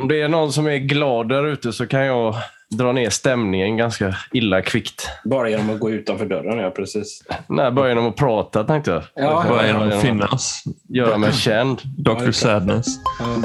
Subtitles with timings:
[0.00, 2.34] Om det är någon som är glad där ute så kan jag
[2.70, 5.08] dra ner stämningen ganska illa kvickt.
[5.24, 7.22] Bara genom att gå utanför dörren, ja precis.
[7.46, 9.02] Nej, bara genom att prata tänkte jag.
[9.14, 10.64] Ja, Bara genom att finnas.
[10.88, 11.80] Göra mig känd.
[11.98, 12.30] Dr.
[12.30, 12.86] Sadness.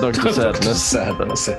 [0.01, 0.29] Dr.
[0.29, 0.89] Sadness.
[0.89, 1.49] Sadness.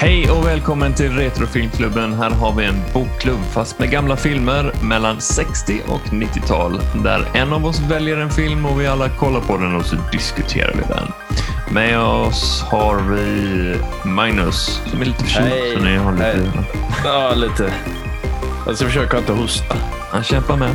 [0.00, 2.12] Hej och välkommen till Retrofilmklubben.
[2.12, 7.52] Här har vi en bokklubb fast med gamla filmer mellan 60 och 90-tal där en
[7.52, 10.80] av oss väljer en film och vi alla kollar på den och så diskuterar vi
[10.80, 11.12] den.
[11.74, 15.48] Med oss har vi Magnus som är lite förkyld.
[15.48, 15.74] Hej.
[15.76, 16.24] Så ni har lite...
[16.24, 16.48] Hej.
[17.04, 17.72] Ja, lite.
[18.66, 19.76] Jag ska försöka inte hosta.
[20.10, 20.70] Han kämpar med.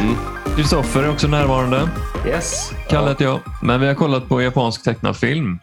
[0.00, 0.16] Mm.
[0.56, 1.88] Kristoffer är också närvarande.
[2.26, 2.72] Yes.
[2.88, 3.40] Kalle heter jag.
[3.62, 5.58] Men vi har kollat på japansk tecknad film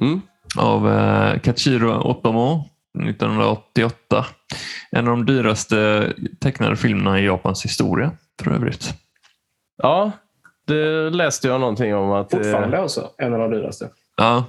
[0.00, 0.20] Mm.
[0.56, 2.64] Av eh, Kachiro Otomo
[3.04, 4.26] 1988.
[4.90, 8.10] En av de dyraste tecknade filmerna i Japans historia
[8.42, 8.94] för övrigt.
[9.82, 10.12] Ja,
[10.66, 12.10] det läste jag någonting om.
[12.12, 13.88] att eh, Fortfarande alltså, en av de dyraste.
[14.16, 14.44] Ja,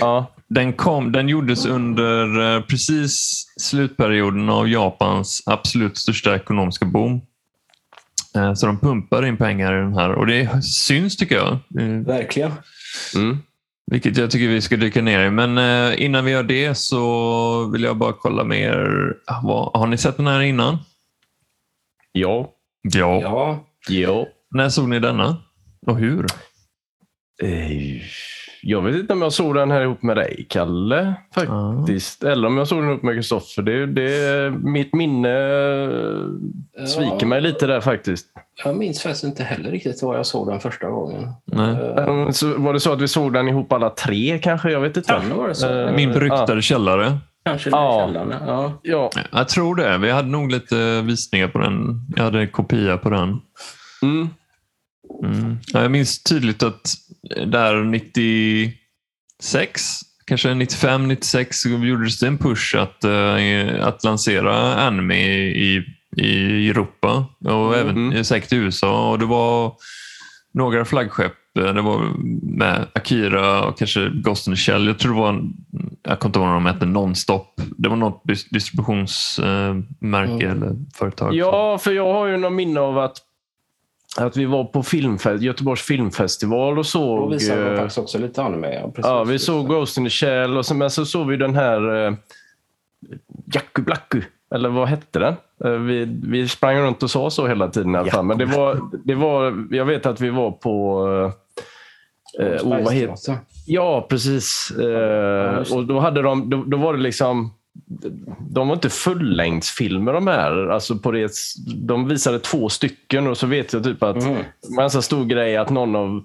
[0.00, 7.20] Ja, den, kom, den gjordes under eh, precis slutperioden av Japans absolut största ekonomiska boom.
[8.36, 11.52] Eh, Så de pumpar in pengar i den här och det syns tycker jag.
[11.52, 12.52] Eh, Verkligen.
[13.16, 13.38] mm.
[13.90, 15.30] Vilket jag tycker vi ska dyka ner i.
[15.30, 19.14] Men eh, innan vi gör det så vill jag bara kolla med er.
[19.26, 20.78] Ah, Har ni sett den här innan?
[22.12, 22.50] ja.
[22.82, 23.20] Ja.
[23.22, 23.64] Ja.
[23.88, 24.26] ja.
[24.54, 25.36] När såg ni denna?
[25.86, 26.26] Och hur?
[28.62, 31.14] Jag vet inte om jag såg den här ihop med dig, Kalle.
[31.34, 32.24] Faktiskt.
[32.24, 33.62] Eller om jag såg den ihop med Kristoffer.
[33.62, 35.28] Det, det, mitt minne
[36.78, 38.26] eh, sviker mig lite där faktiskt.
[38.64, 41.28] Jag minns faktiskt inte heller riktigt var jag såg den första gången.
[41.44, 42.32] Nej.
[42.32, 44.70] Så var det så att vi såg den ihop alla tre kanske?
[44.70, 45.22] Jag vet inte.
[45.52, 45.68] Så?
[45.68, 47.18] Eh, Min beryktade källare.
[47.44, 47.76] Kanske Ja.
[48.00, 48.06] ja.
[48.06, 48.34] källaren.
[48.46, 48.72] Ja.
[48.82, 49.10] Ja.
[49.32, 49.98] Jag tror det.
[49.98, 52.00] Vi hade nog lite visningar på den.
[52.16, 53.40] Jag hade kopia på den.
[54.02, 54.28] Mm.
[55.24, 55.58] Mm.
[55.72, 56.94] Ja, jag minns tydligt att
[57.46, 59.82] där 96,
[60.26, 65.84] kanske 95, 96 så gjordes det en push att, eh, att lansera anime i,
[66.16, 68.10] i Europa och Mm.
[68.12, 69.10] även säkert i USA.
[69.10, 69.72] Och det var
[70.54, 71.32] några flaggskepp.
[71.58, 72.00] Eh, Det var
[72.56, 74.86] med Akira och kanske Ghost in the Shell.
[74.86, 75.42] Jag tror det var,
[76.02, 77.60] jag kommer inte ihåg vad de hette, Nonstop.
[77.78, 80.62] Det var något dis- distributionsmärke Mm.
[80.62, 81.34] eller företag.
[81.34, 83.16] ja, för jag har ju någon minne av att,
[84.16, 87.30] att vi var på filmfest, Göteborgs filmfestival och Då såg...
[87.30, 88.74] visade de eh, faktiskt också lite anime.
[88.74, 89.04] Ja, precis.
[89.04, 92.06] Ja, vi såg Ghost in the Shell och sen, men så såg vi den här
[92.06, 92.14] eh,
[93.54, 94.22] Jaku Blacku.
[94.54, 95.34] Eller vad hette den?
[95.64, 98.24] Eh, vi, vi sprang runt och sa så hela tiden i alla fall.
[98.24, 101.06] Men det var, det var, jag vet att vi var på...
[102.38, 104.70] Eh, eh, oh, vad heter, ja, precis.
[104.70, 107.54] Eh, och då, hade de, då, då var det liksom...
[108.50, 110.66] De var inte fullängdsfilmer de här.
[110.68, 111.32] Alltså på det,
[111.76, 114.16] de visade två stycken och så vet jag typ att
[114.76, 116.22] var en så stor grej att någon av,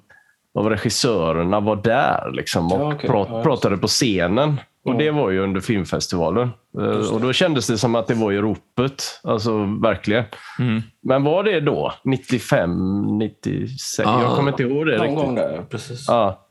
[0.55, 3.09] av regissörerna var där liksom, och Ja, okej.
[3.09, 4.49] prat, Ja, pratade på scenen.
[4.85, 4.97] Och Ja.
[4.97, 6.49] Det var ju under filmfestivalen.
[6.79, 9.03] Eh, Och Då kändes det som att det var i ropet.
[9.23, 10.23] Alltså verkligen.
[10.59, 10.81] Mm.
[11.03, 11.93] Men var det då?
[12.03, 13.99] 95, 96?
[14.09, 14.21] Ja.
[14.21, 15.25] Jag kommer inte ihåg det Någon riktigt.
[15.25, 16.05] gång där, precis.
[16.07, 16.41] Ja.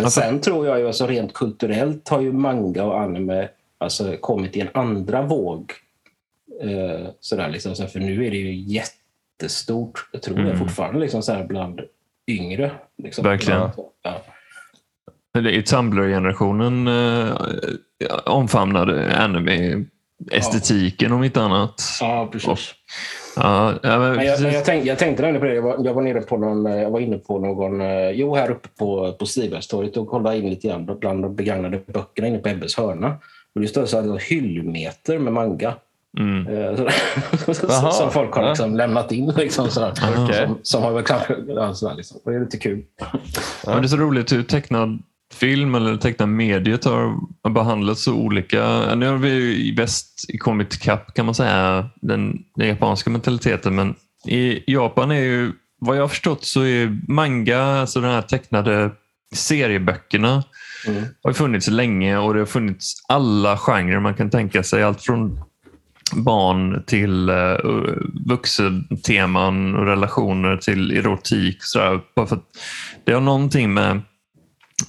[0.00, 3.48] Men sen tror jag ju alltså rent kulturellt har ju manga och anime
[3.78, 5.72] alltså kommit i en andra våg.
[6.62, 10.08] Eh, sådär liksom, så här, för nu är det ju jättestort.
[10.12, 10.48] Jag tror Mm.
[10.48, 11.80] jag fortfarande liksom, så här, bland
[12.26, 12.70] yngre.
[13.02, 13.24] Liksom.
[13.24, 13.60] Verkligen.
[14.02, 14.22] Ja.
[15.38, 17.32] Eller i Tumblr-generationen eh,
[18.26, 21.82] omfamnade anime-estetiken om inte annat.
[22.00, 22.74] ja, precis.
[23.36, 25.54] Ja, ja, men Men jag, men jag, tänkte, jag tänkte på det.
[25.54, 27.80] Jag var, jag var, nere på någon, eh, jag var inne på någon...
[27.80, 31.80] eh, Jo, här uppe på, på Stibergstorget och kollade in lite grann bland de begagnade
[31.86, 33.16] böckerna inne på Ebbes hörna.
[33.54, 35.74] Och det stod så här hyllmeter med manga.
[36.18, 36.46] Mm.
[36.46, 36.90] Eh,
[37.90, 38.48] som folk har ja.
[38.48, 39.32] liksom lämnat in.
[39.36, 39.92] Liksom, sådär.
[40.16, 40.46] Okej.
[40.46, 41.36] som, som har kanske...
[41.48, 42.20] Ja, sådär, liksom.
[42.24, 42.84] Det är lite kul.
[43.66, 47.20] Men det är så roligt hur tecknad film eller tecknad mediet har
[47.50, 48.94] behandlats så olika.
[48.94, 53.94] Nu har vi i väst kommit ikapp kan man säga den, den japanska mentaliteten men
[54.26, 58.90] i Japan är ju vad jag har förstått så är manga, alltså de här tecknade
[59.34, 60.44] serieböckerna
[60.86, 61.04] Mm.
[61.22, 64.82] har funnits länge och det har funnits alla genrer man kan tänka sig.
[64.82, 65.40] Allt från
[66.12, 67.56] barn till uh,
[68.26, 71.56] vuxenteman och relationer till erotik.
[71.60, 72.48] Så där, Bara för att
[73.04, 73.92] det har någonting med,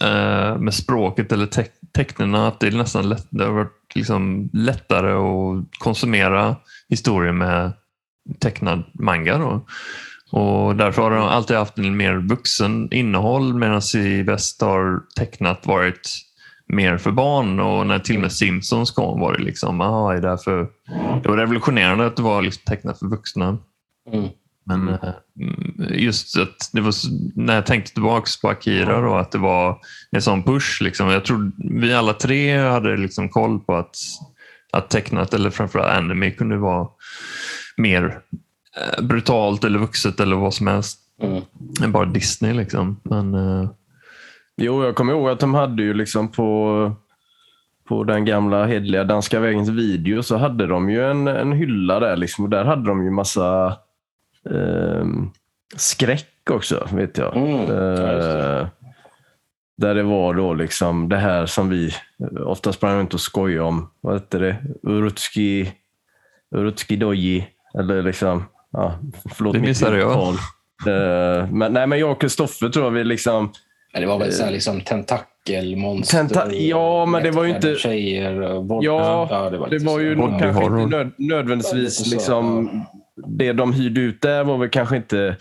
[0.03, 4.49] uh, med språket eller te tecknena att det är nästan lätt, det har varit liksom
[4.53, 6.55] lättare att konsumera
[6.89, 7.73] historier med
[8.39, 9.37] tecknad manga.
[9.37, 9.65] Då.
[10.31, 15.65] Och därför har de alltid haft en mer vuxen innehåll medan i väst har tecknat
[15.65, 16.09] varit
[16.67, 20.21] mer för barn och när till och med Simpsons kom var det liksom, aha, är
[20.21, 20.67] det, för...
[21.23, 23.57] det var revolutionerande att det var liksom tecknat för vuxna.
[24.13, 24.29] Mm.
[24.65, 24.87] Men
[25.39, 25.83] Mm.
[25.89, 26.93] eh, just att det var,
[27.35, 29.77] när jag tänkte tillbaka på Akira då, att det var
[30.11, 30.81] en sån push.
[30.81, 31.09] Liksom.
[31.09, 33.95] Jag tror vi alla tre hade liksom koll på att,
[34.71, 36.87] att tecknat eller framförallt anime kunde vara
[37.77, 38.19] mer
[39.01, 41.91] brutalt eller vuxet eller vad som helst Mm.
[41.91, 42.53] bara Disney.
[42.53, 42.99] Liksom.
[43.03, 43.69] Men, eh,
[44.61, 46.91] Jo, jag kommer ihåg att de hade ju liksom på,
[47.87, 52.17] på den gamla hedliga Danska vägens video så hade de ju en, en hylla där.
[52.17, 53.77] Liksom, och där hade de ju massa
[54.49, 55.29] ehm,
[55.75, 57.37] skräck också, vet jag.
[57.37, 57.59] Mm.
[57.61, 58.67] Eh,
[59.77, 61.87] där det var då liksom det här som vi
[62.19, 63.89] eh, ofta sprang runt och skojade om.
[64.01, 64.55] Vad hette det?
[64.83, 65.71] Urutski,
[66.55, 67.47] Urutski Doji.
[67.79, 68.99] Eller liksom, ja,
[69.35, 70.27] förlåt Det missade jag.
[70.87, 73.51] Eh, men, nej, men jag och Kristoffer tror jag vi liksom
[73.93, 76.17] Men det var väl så här, liksom tentakelmonster.
[76.17, 78.83] Tenta- ja, men det var ju inte- Tjejer, och våld.
[78.85, 80.81] Ja, det var, Det var ju kanske horror.
[80.83, 82.69] inte nöd, nödvändigtvis så, liksom,
[83.27, 85.35] det de hyrde ut där var väl kanske inte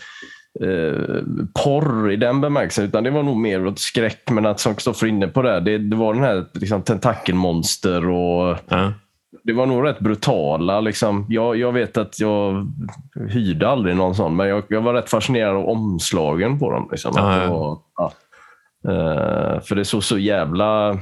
[0.61, 1.23] eh,
[1.63, 4.21] porr i den bemärkelsen, utan det var nog mer åt skräck.
[4.31, 8.09] Men att som Kristoffer är inne på där, det, det var den här liksom, tentakelmonster
[8.09, 8.93] och ja.
[9.49, 10.81] Det var nog rätt brutala.
[10.81, 11.25] Liksom.
[11.29, 12.71] Jag, jag vet att jag
[13.29, 16.87] hyrde aldrig någon sån, men jag, jag var rätt fascinerad av omslagen på dem.
[16.91, 17.17] Liksom.
[17.17, 18.13] Att det var, ja.
[18.87, 20.99] Eh, för det såg så jävla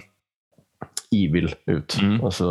[1.12, 1.98] evil ut.
[2.02, 2.26] Mm.
[2.26, 2.48] Alltså,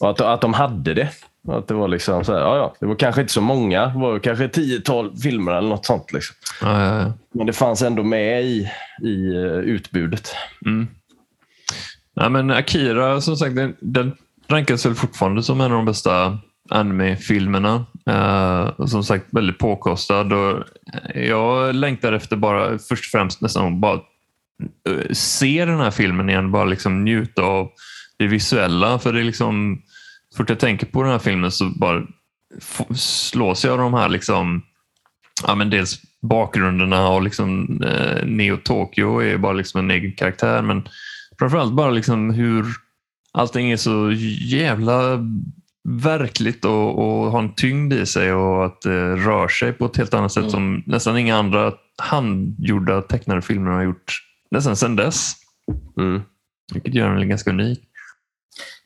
[0.00, 1.08] och att, att de hade det.
[1.48, 3.86] Att det var liksom så här, ja, ja, det var kanske inte så många.
[3.86, 6.12] Det var kanske ett tiotal filmer eller något sånt.
[6.12, 6.36] Liksom.
[6.62, 7.12] Ja, ja, ja.
[7.32, 8.70] Men det fanns ändå med i,
[9.02, 10.34] i eh, utbudet.
[10.66, 10.88] Mm.
[12.14, 14.16] Ja, men Akira, som sagt, den, den
[14.48, 16.38] rankas väl fortfarande som en av de bästa
[16.70, 17.86] anime-filmerna.
[18.10, 20.32] Uh, som sagt, väldigt påkostad.
[20.32, 20.62] Och
[21.14, 24.00] eh, jag längtar efter bara, först och främst nästan bara
[24.88, 26.52] eh, se den här filmen igen.
[26.52, 27.70] Bara liksom njuta av
[28.18, 28.98] det visuella.
[28.98, 29.82] För det är liksom,
[30.30, 32.02] så fort jag tänker på den här filmen så bara
[32.96, 34.62] slås jag av de här liksom,
[35.46, 40.62] ja, men dels bakgrunderna och liksom, eh, Neo Tokyo är bara liksom en egen karaktär.
[40.62, 40.88] Men
[41.38, 42.64] framförallt bara liksom hur
[43.36, 44.12] allting är så
[44.46, 45.18] jävla
[45.88, 49.96] verkligt och, och har en tyngd i sig och att det rör sig på ett
[49.96, 50.50] helt annat sätt Mm.
[50.50, 54.12] som nästan inga andra handgjorda tecknade filmer har gjort
[54.50, 55.32] nästan sedan dess.
[55.98, 56.22] Mm.
[56.74, 57.80] Vilket gör den ganska unik.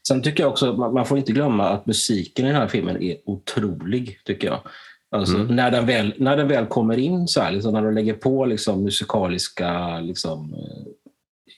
[0.09, 3.03] Sen tycker jag också, man, man får inte glömma att musiken i den här filmen
[3.03, 4.61] är otrolig, tycker jag.
[5.17, 5.57] Alltså, Mm.
[5.57, 8.45] när, den väl, när den väl kommer in, så här, liksom, när de lägger på
[8.47, 10.93] liksom, musikaliska liksom, eh,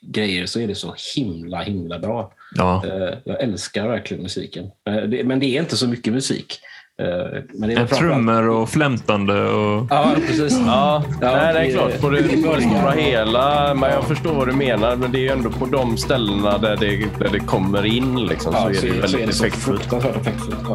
[0.02, 2.32] grejer, så är det så himla, himla bra.
[2.54, 2.82] Ja.
[2.86, 4.64] Eh, jag älskar verkligen musiken.
[4.64, 6.60] Eh, men det är inte så mycket musik.
[7.02, 9.42] Eh, men det är trummor och flämtande.
[9.48, 9.86] Och...
[9.90, 10.58] Ja, precis.
[10.66, 12.00] Ja, Ja, nej, det är klart.
[12.00, 12.22] På det
[12.62, 13.74] stora hela.
[13.74, 14.96] Men jag förstår vad du menar.
[14.96, 18.52] Men det är ju ändå på de ställena där det, där det kommer in liksom,
[18.52, 19.88] så Ja, är det ju så är väldigt det så effektfullt.
[19.90, 20.00] Ja,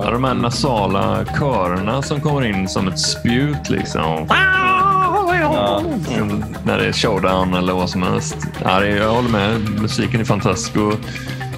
[0.05, 0.11] Ja.
[0.11, 3.69] de här nasala körerna som kommer in som ett spjut.
[3.69, 4.25] Liksom.
[4.29, 5.81] Ja.
[6.17, 8.35] Mm, När det är showdown eller vad som helst.
[8.63, 9.59] Ja, jag håller med.
[9.81, 10.77] Musiken är fantastisk.
[10.77, 10.93] Och,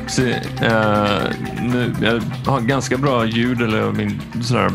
[0.09, 1.21] se, eh,
[1.61, 2.21] nu, jag
[2.51, 4.71] har ganska bra ljud, eller min sådär,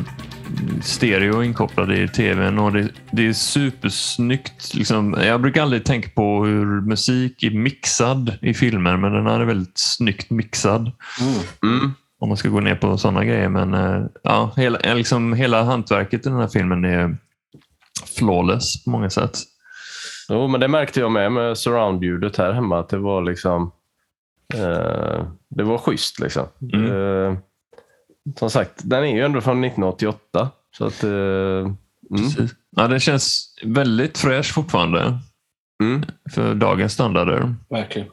[0.82, 4.74] stereo inkopplad i tvn och det, det är supersnyggt.
[4.74, 9.40] Liksom, jag brukar aldrig tänka på hur musik är mixad i filmer, men den här
[9.40, 10.92] är väldigt snyggt mixad.
[11.20, 11.74] Mm.
[11.78, 11.92] Mm.
[12.20, 13.48] Om man ska gå ner på sådana grejer.
[13.48, 17.16] Men eh, ja, hela, liksom, hela hantverket i den här filmen är
[18.18, 19.38] flawless på många sätt.
[20.28, 22.80] Jo, men det märkte jag med med surround-ljudet här hemma.
[22.80, 23.72] Att det var liksom...
[24.54, 26.46] Eh, det var schysst liksom.
[26.72, 26.92] Mm.
[26.92, 27.38] Eh,
[28.36, 30.50] som sagt, den är ju ändå från 1988.
[30.76, 31.04] Så att...
[31.04, 31.76] Eh, mm.
[32.10, 32.54] Precis.
[32.76, 35.18] Ja, den känns väldigt fräsch fortfarande
[35.82, 36.02] Mm.
[36.34, 37.54] för dagens standarder.
[37.68, 38.08] Verkligen.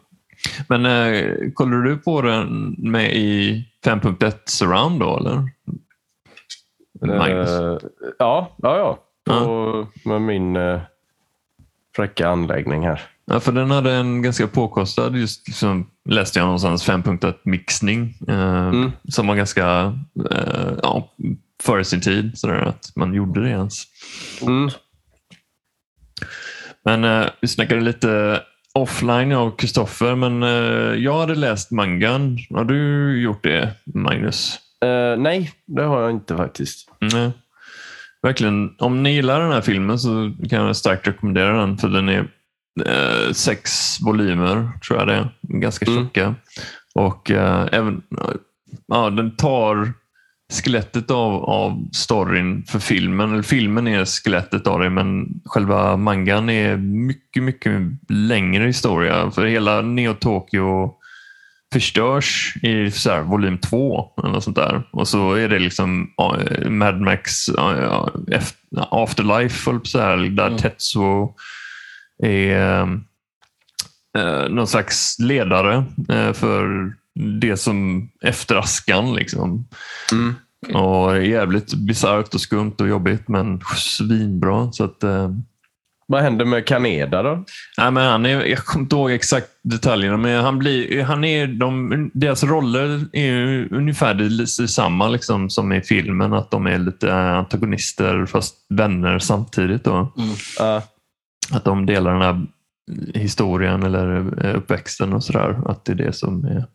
[0.70, 5.50] Men eh, kollar du på den med i 5.1 surround då eller?
[7.18, 7.50] Magnus?
[7.50, 7.78] Eh,
[8.20, 9.00] ja, ja, ja.
[9.24, 9.40] Ja.
[9.46, 10.82] Och med min eh,
[11.96, 13.02] fräcka anläggning här.
[13.25, 18.18] Ja, för den hade en ganska påkostad, just liksom, läste jag någonstans, 5.1 mixning.
[18.28, 18.92] Eh, Mm.
[19.10, 19.98] Som var ganska
[20.32, 21.13] eh, ja,
[21.63, 23.84] före sin tid, sådär, att man gjorde det ens.
[24.42, 24.70] Mm.
[26.86, 28.42] Men eh, vi snackade lite
[28.74, 32.38] offline jag och Kristoffer, men eh, jag hade läst mangan.
[32.50, 34.60] Har du gjort det, Magnus?
[34.86, 36.90] Eh, nej, det har jag inte faktiskt.
[37.00, 37.32] Nej.
[38.22, 42.10] Verkligen, om ni gillar den här filmen så kan jag starkt rekommendera den för den
[42.10, 42.28] är
[42.86, 45.30] eh, sex volymer, tror jag det är.
[45.42, 46.04] Ganska Mm.
[46.04, 46.36] tjocka.
[46.96, 48.01] Och eh, även,
[48.88, 49.94] ja, den tar
[50.51, 53.34] skelettet av, av storyn för filmen.
[53.34, 59.32] Eller filmen är skelettet av det, men själva mangan är mycket, mycket längre historia.
[59.32, 60.94] För hela Neo Tokyo
[61.74, 64.84] förstörs i så här, volym två eller sånt där.
[64.92, 68.08] Och så är det liksom uh, Mad Max uh,
[68.78, 70.58] Afterlife, så här, där mm.
[70.58, 71.36] Tetsuo
[72.22, 72.82] är
[74.18, 75.84] uh, någon slags ledare
[76.34, 76.94] för
[77.40, 79.13] det som efter askan.
[79.16, 79.68] Liksom.
[80.12, 80.36] Mm.
[80.75, 84.72] Och jävligt bisarrt och skumt och jobbigt men svinbra.
[84.72, 85.04] Så att,
[86.08, 87.46] vad händer med Kaneda då?
[87.78, 91.48] Nej, men han är, jag kommer inte ihåg exakt detaljerna, men han blir, han är,
[91.48, 96.34] de, deras roller är ungefär samma liksom, som i filmen.
[96.34, 99.84] Att de är lite antagonister fast vänner samtidigt.
[99.84, 100.13] Då.
[100.18, 100.30] Mm.
[100.30, 100.84] Uh.
[101.51, 102.48] Att de delar den här
[103.13, 105.62] historien eller uppväxten och sådär.
[105.65, 106.65] Att det är det som är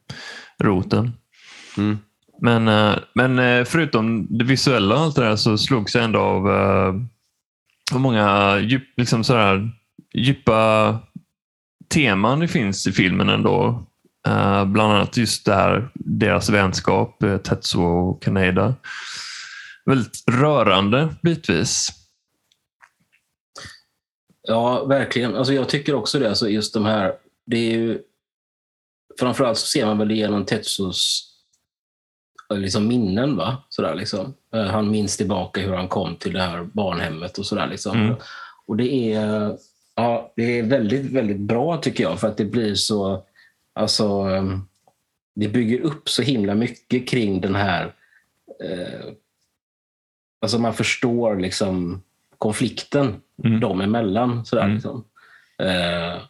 [0.62, 1.12] roten.
[1.78, 1.98] Mm.
[2.40, 6.18] Men, eh, men eh, förutom det visuella och allt det där så slogs jag ändå
[6.18, 6.94] av eh,
[7.92, 9.70] hur många djup, liksom sådär,
[10.14, 10.98] djupa
[11.94, 13.86] teman det finns i filmen ändå.
[14.28, 18.74] Uh, bland annat just det här, deras vänskap, Tetsuo och Kaneda.
[19.84, 21.90] Väldigt rörande bitvis.
[24.46, 25.36] Ja, verkligen.
[25.36, 26.28] Alltså, jag tycker också det.
[26.28, 28.02] Alltså, just de här, det är ju,
[29.18, 31.32] framförallt så ser man väl genom Tetsuos
[32.54, 33.36] liksom minnen.
[33.36, 33.62] Va?
[33.68, 34.34] Sådär, liksom.
[34.54, 37.66] Eh, han minns tillbaka hur han kom till det här barnhemmet och sådär.
[37.66, 38.00] Liksom.
[38.00, 38.14] Mm.
[38.66, 39.56] Och det är,
[39.94, 43.24] ja, det är väldigt, väldigt bra tycker jag för att det blir så...
[43.72, 44.68] Alltså, ehm,
[45.34, 47.94] det bygger upp så himla mycket kring den här...
[48.64, 49.12] Eh,
[50.40, 52.02] alltså man förstår liksom
[52.38, 53.60] konflikten mm.
[53.60, 54.44] dem emellan.
[54.44, 54.74] Sådär, mm.
[54.74, 55.04] liksom.
[55.58, 56.22] eh,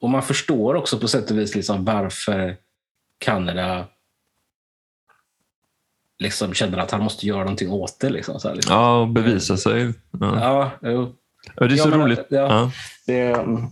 [0.00, 2.56] och man förstår också på sätt och vis liksom varför
[3.18, 3.86] Kanada
[6.18, 8.10] liksom känner att han måste göra någonting åt det.
[8.10, 8.74] Liksom, så här, liksom.
[8.74, 9.92] Ja, och bevisa sig.
[10.20, 11.10] Ja, ja
[11.56, 12.26] det är så ja, roligt.
[12.28, 12.70] Ja, ja.
[13.06, 13.66] Det, är, mm,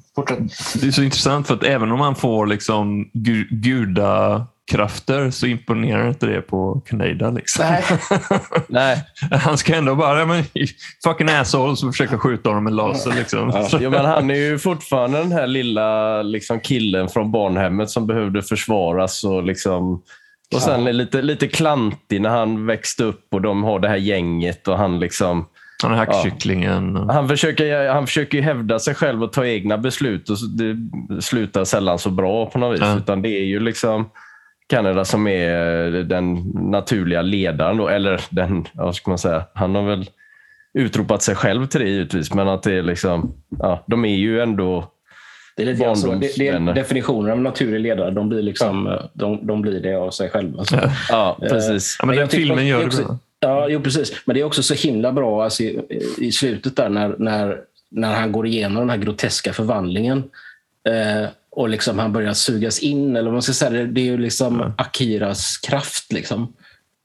[0.74, 3.86] det är så intressant för att även om man får liksom gu
[4.70, 7.30] gudakrafter så imponerar inte det på Kaneda.
[7.30, 7.64] Liksom.
[7.64, 7.84] Nej.
[8.68, 9.04] Nej.
[9.30, 10.44] Han ska ändå bara, men,
[11.04, 13.12] fucking asshole, så försöka skjuta honom med laser.
[13.12, 13.50] Liksom.
[13.54, 13.78] Ja.
[13.80, 18.42] Jo, men han är ju fortfarande den här lilla liksom, killen från barnhemmet som behövde
[18.42, 20.02] försvaras och liksom
[20.54, 23.96] och sen är lite, lite klantig när han växte upp och de har det här
[23.96, 25.46] gänget och han liksom...
[25.82, 26.94] Han är hackkycklingen.
[26.94, 27.12] Ja.
[27.12, 30.76] Han, försöker, han försöker hävda sig själv och ta egna beslut och det
[31.22, 32.80] slutar sällan så bra på något vis.
[32.82, 32.96] Ja.
[32.96, 34.10] Utan det är ju liksom
[34.72, 37.76] Kanada som är den naturliga ledaren.
[37.76, 40.10] Då, eller den, vad ska man säga, han har väl
[40.74, 42.34] utropat sig själv till det givetvis.
[42.34, 44.92] Men att det är liksom, ja, de är ju ändå
[45.56, 48.10] det är lite grann så, det, det är definitionen av naturlig ledare.
[48.10, 49.10] De blir, liksom, ja.
[49.12, 50.64] de, de blir det av sig själva.
[50.64, 50.76] Så.
[51.08, 51.96] Ja, precis.
[51.98, 53.18] Ja, men, den filmen gör det också, bra.
[53.40, 54.22] Ja, jo, precis.
[54.24, 55.80] Men det är också så himla bra alltså, i,
[56.18, 57.58] i slutet där när, när,
[57.90, 60.18] när han går igenom den här groteska förvandlingen.
[60.88, 63.16] Eh, och liksom han börjar sugas in.
[63.16, 64.84] Eller man ska säga, det, det är ju liksom ja.
[64.84, 66.12] Akiras kraft.
[66.12, 66.52] Liksom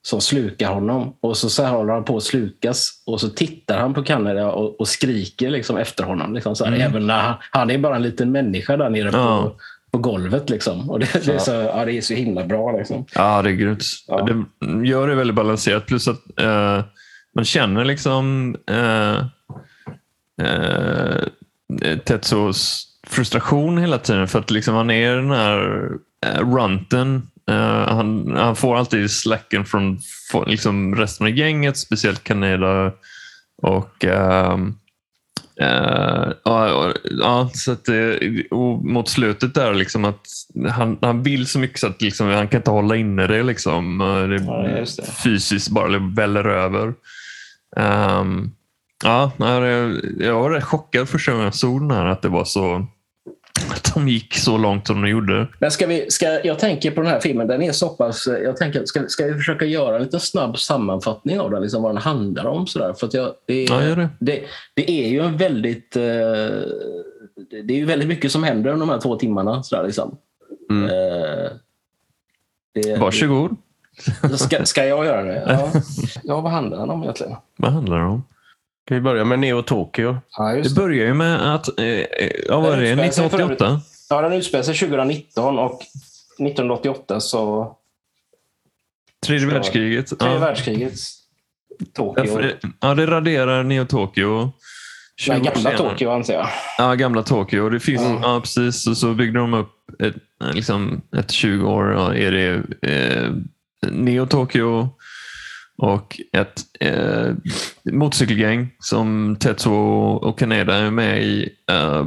[0.08, 1.14] som slukar honom.
[1.20, 4.80] Och så, så håller han på att slukas och så tittar han på Kanada och,
[4.80, 6.34] och skriker liksom efter honom.
[6.34, 6.92] Liksom så här, mm.
[6.92, 9.44] Även när han, han, är bara en liten människa där nere ja.
[9.44, 9.56] på,
[9.92, 10.50] på golvet.
[10.50, 10.90] Liksom.
[10.90, 12.78] Och det, det, är så, ja, det är så himla bra.
[12.78, 13.06] Liksom.
[13.16, 13.84] Ja, det är grymt.
[14.08, 14.28] Ja.
[14.60, 15.86] Det gör det väldigt balanserat.
[15.86, 16.84] Plus att uh,
[17.36, 19.26] man känner liksom uh,
[20.48, 21.24] uh,
[22.06, 24.28] Tetsuos frustration hela tiden.
[24.28, 25.90] För att liksom han är den här
[26.26, 30.00] uh, runten Uh, han, han, får alltid slacken från
[30.48, 32.92] liksom resten av gänget, speciellt Kaneda.
[33.62, 34.58] Och, uh,
[35.62, 37.88] uh, ja, ja, så att,
[38.84, 40.22] mot slutet där, liksom att
[40.70, 43.44] han, han vill så mycket så att liksom, han kan inte hålla inne det.
[43.44, 43.98] Liksom.
[44.30, 45.12] det, ja, det.
[45.24, 46.94] Fysiskt bara väller över.
[47.76, 48.52] Um,
[49.04, 49.32] ja,
[50.20, 52.88] jag var rätt chockad första gången jag såg den här, att det var så
[53.70, 55.48] att de gick så långt som de gjorde.
[55.60, 58.28] Men ska vi, ska, jag tänker på den här filmen, den är så pass...
[58.44, 61.96] Jag tänker, ska, ska vi försöka göra en liten snabb sammanfattning av den, liksom vad
[61.96, 62.68] den handlar om?
[62.68, 62.94] Sådär?
[62.94, 64.10] För att jag, det, ja, det.
[64.20, 64.92] Det, det.
[64.92, 65.96] är ju en väldigt...
[65.96, 66.02] Eh,
[67.64, 69.64] det är ju väldigt mycket som händer under de här två timmarna.
[69.64, 70.18] Sådär, liksom.
[70.70, 70.84] Mm.
[70.84, 71.52] Eh,
[72.74, 73.56] det, Varsågod.
[74.38, 75.44] Ska, ska jag göra det?
[75.48, 75.82] Ja.
[76.24, 77.36] ja, vad handlar den om egentligen?
[77.58, 78.24] Vad handlar den om?
[78.88, 80.18] Ska vi börja med Neo Tokyo?
[80.38, 80.62] Ja, det.
[80.62, 83.82] det börjar ju med att, eh, eh ja, vad är det, 1988?
[84.10, 85.82] Ja, den utspelar sig 2019 och
[86.40, 87.72] 1988 så...
[89.26, 90.20] Tredje världskriget.
[90.20, 90.40] Tredje ja.
[90.40, 90.94] världskriget.
[91.94, 92.42] Tokyo.
[92.80, 94.52] Ja, det raderar Neo Tokyo.
[95.28, 96.48] Nej, gamla Tokyo anser jag.
[96.78, 97.70] Ja, gamla Tokyo.
[97.70, 98.22] Det finns, mm.
[98.22, 98.88] ja, precis.
[98.88, 100.16] Och så byggde de upp ett,
[100.54, 101.94] liksom, ett 20 år.
[101.94, 102.54] Ja, är det
[102.92, 103.32] eh,
[103.92, 104.90] Neo Tokyo
[105.78, 107.34] och ett eh,
[107.92, 111.50] motorcykelgäng som Tetsuo och Kaneda är med i.
[111.70, 112.06] Eh,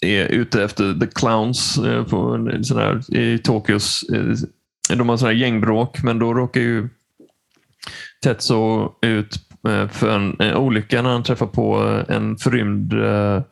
[0.00, 4.02] är ute efter the clowns eh, på, en sån här, i Tokyos.
[4.02, 6.88] eh, De har sådana här gängbråk, men då råkar ju
[8.24, 9.36] Tetsuo ut
[9.68, 13.42] eh, för en, en olycka när han träffar på eh, en förrymd eh,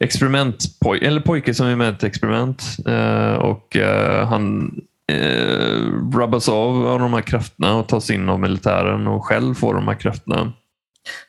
[0.00, 2.62] experimentpojke, eller pojke som är med i ett experiment.
[2.86, 4.74] Eh, och eh, han
[5.12, 5.82] eh,
[6.18, 9.88] rubbas av av de här krafterna och tas in av militären och själv får de
[9.88, 10.52] här krafterna.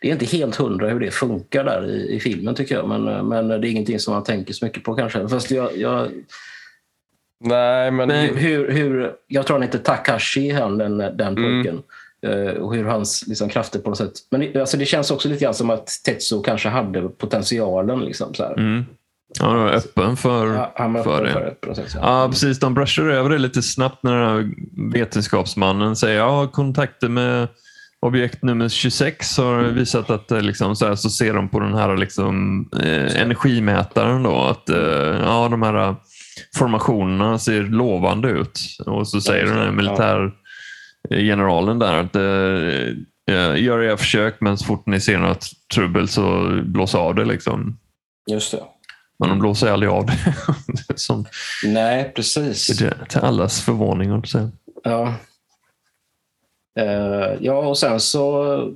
[0.02, 2.88] Det är inte helt hundra hur det funkar där i, i filmen tycker jag.
[2.90, 5.28] Men, men det är ingenting som man tänker så mycket på kanske.
[5.28, 6.08] Fast jag, jag,
[7.44, 8.08] Nej, men...
[8.08, 8.32] Nej.
[8.36, 11.44] hur, hur, jag tror han heter Takashi, han, den, den Mm.
[11.64, 11.82] pojken.
[12.22, 14.12] Eh, och hur hans liksom, krafter på något sätt...
[14.32, 18.00] Men det- alltså, det känns också lite grann som att Tetsuo kanske hade potentialen.
[18.00, 18.86] Liksom, så här.
[19.40, 19.52] Mm.
[19.52, 22.02] Han var öppen för, Ja, han var för öppen för det något sätt.
[22.02, 22.60] Ja, precis.
[22.60, 24.52] De brushar över det lite snabbt när den här
[24.94, 27.48] vetenskapsmannen säger jag har kontakter med
[28.02, 31.74] objekt nummer 26 har visat att det liksom, så, här, så ser de på den
[31.74, 35.96] här liksom, eh, energimätaren då att eh, ja, de här
[36.56, 38.60] formationerna ser lovande ut.
[38.86, 39.72] Och så säger just den här
[41.10, 42.24] militärgeneralen där att eh,
[43.36, 47.26] eh, gör era försök men så fort ni ser något trubbel så blås av det.
[47.26, 47.78] Liksom.
[48.32, 48.64] Just det.
[49.20, 50.36] Men de blåser aldrig av det.
[50.96, 51.26] Som,
[51.66, 52.78] Nej, precis.
[52.78, 54.26] till, till allas förvåning.
[54.26, 54.52] säga.
[54.84, 55.14] Ja.
[56.80, 58.74] Eh, ja, och sen så...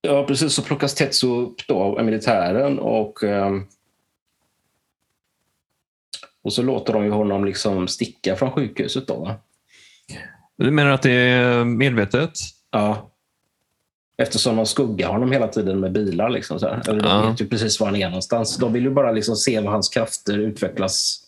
[0.00, 0.52] Ja, precis.
[0.54, 3.24] Så plockas Tetsu upp då av militären och...
[3.24, 3.66] ehm,
[6.42, 9.34] och så låter de ju honom liksom sticka från sjukhuset då.
[10.56, 12.30] Du menar att det är medvetet?
[12.70, 13.10] Ja.
[14.22, 16.30] Eftersom de skuggar honom hela tiden med bilar.
[16.30, 16.82] Liksom, så här.
[16.88, 18.56] Eller de vet ju precis var han är någonstans.
[18.56, 21.20] De vill ju bara liksom se vad hans krafter utvecklas.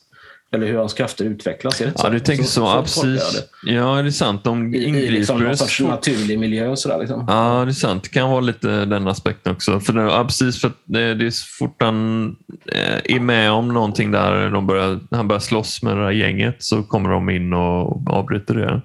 [0.55, 1.81] Eller hur hans krafter utvecklas.
[1.81, 2.09] Är det Ja, så?
[2.11, 2.61] du tänker så.
[2.61, 3.43] ja, tolkar jag precis.
[3.67, 4.45] Ja, det är sant.
[4.45, 4.79] De det.
[4.79, 5.13] I, i ingriper.
[5.13, 6.69] liksom någon så sorts naturlig miljö.
[6.69, 7.25] Och så där, liksom.
[7.29, 8.03] Ja, det är sant.
[8.03, 9.81] Det kan vara lite den aspekten också.
[9.81, 12.27] För det, ja, precis, för att det, det är så fort han
[12.73, 16.57] eh, är med om någonting där de börjar, han börjar slåss med det där gänget
[16.59, 18.81] så kommer de in och avbryter det.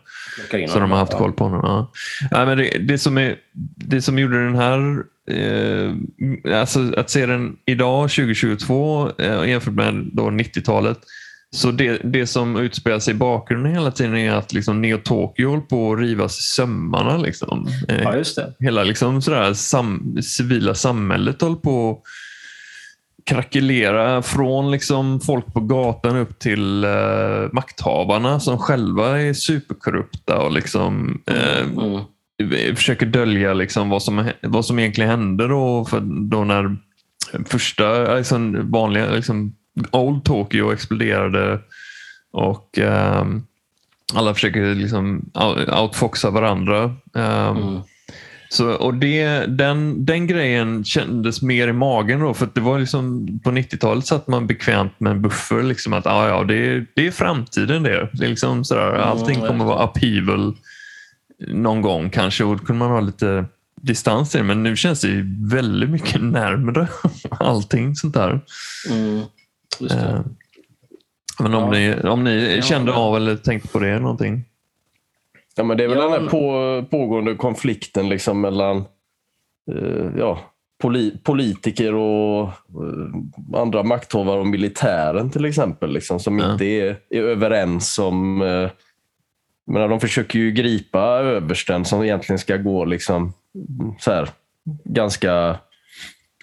[0.68, 1.18] Så de har haft Ja.
[1.18, 1.62] koll på honom.
[1.64, 1.92] Ja.
[2.32, 3.36] Ja, men det, det, som är,
[3.76, 4.98] det som gjorde den här,
[5.32, 5.92] eh,
[6.60, 11.00] alltså att se den idag 2022 eh, jämfört med då 90-talet.
[11.56, 15.50] Så det, det som utspelar sig i bakgrunden hela tiden är att liksom Neo Tokyo
[15.50, 17.18] håller på att rivas i sömmarna.
[17.18, 17.68] Liksom.
[17.90, 18.54] Eh, Ja, just det.
[18.60, 22.02] Hela liksom sådär sam, civila samhället håller på att
[23.26, 26.92] krackelera från liksom folk på gatan upp till eh,
[27.54, 31.68] makthavarna som själva är superkorrupta och liksom, eh,
[32.42, 32.76] Mm.
[32.76, 36.78] försöker dölja liksom vad, som, vad som egentligen hände då, för då när
[37.46, 39.56] första liksom, vanliga liksom,
[39.92, 41.60] Old Tokyo exploderade
[42.34, 43.44] och ehm,
[44.14, 46.84] alla försöker liksom out- outfoxa varandra.
[47.16, 47.82] Ehm, Mm.
[48.50, 52.80] så, och det, den, den grejen kändes mer i magen då, för att det var
[52.80, 55.64] liksom på 90-talet satt man bekvämt med en buffer.
[55.64, 58.10] Liksom att ah, ja, det, det är framtiden det.
[58.14, 60.56] det är liksom sådär, allting Mm, kommer vara upheaval
[61.48, 63.46] någon gång kanske och då kunde man ha lite
[63.82, 64.44] distans till det.
[64.44, 66.88] Men nu känns det väldigt mycket närmare
[67.30, 68.42] allting sånt där.
[68.90, 69.22] Mm.
[69.82, 70.20] Eh,
[71.40, 71.70] Men om Ja.
[71.72, 74.44] ni, om ni Ja, kände men- av eller tänkte på det någonting?
[75.56, 78.78] Ja, men det är väl Ja, den här men- på, pågående konflikten liksom mellan
[79.72, 80.40] eh, ja,
[80.82, 85.94] poli, politiker och eh, andra makthavare och militären till exempel.
[85.94, 86.52] Liksom, som Ja.
[86.52, 88.42] inte är, är överens om...
[88.42, 88.70] Eh,
[89.68, 93.34] menar, de försöker ju gripa översten som egentligen ska gå liksom,
[94.00, 94.30] så här,
[94.84, 95.58] ganska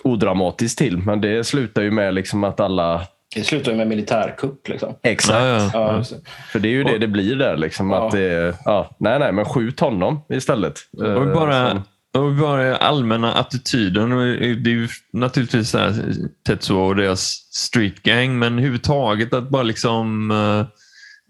[0.04, 0.98] odramatiskt till.
[0.98, 3.02] Men det slutar ju med liksom att alla...
[3.34, 4.68] Det slutar ju med militärkupp.
[4.68, 4.94] Liksom.
[5.02, 5.34] Exakt.
[5.38, 6.04] Ja, ja.
[6.10, 6.18] Ja.
[6.52, 7.56] För det är ju det det blir där.
[7.56, 8.06] Liksom, Ja.
[8.06, 10.74] att det, ja, nej, nej, men skjut honom istället.
[10.98, 11.82] Och Eh, bara,
[12.14, 14.12] och bara allmänna attityden.
[14.12, 15.94] och Det är ju naturligtvis så här,
[16.46, 20.30] Tetsuo och deras street gang, men överhuvudtaget att bara liksom...
[20.30, 20.66] eh,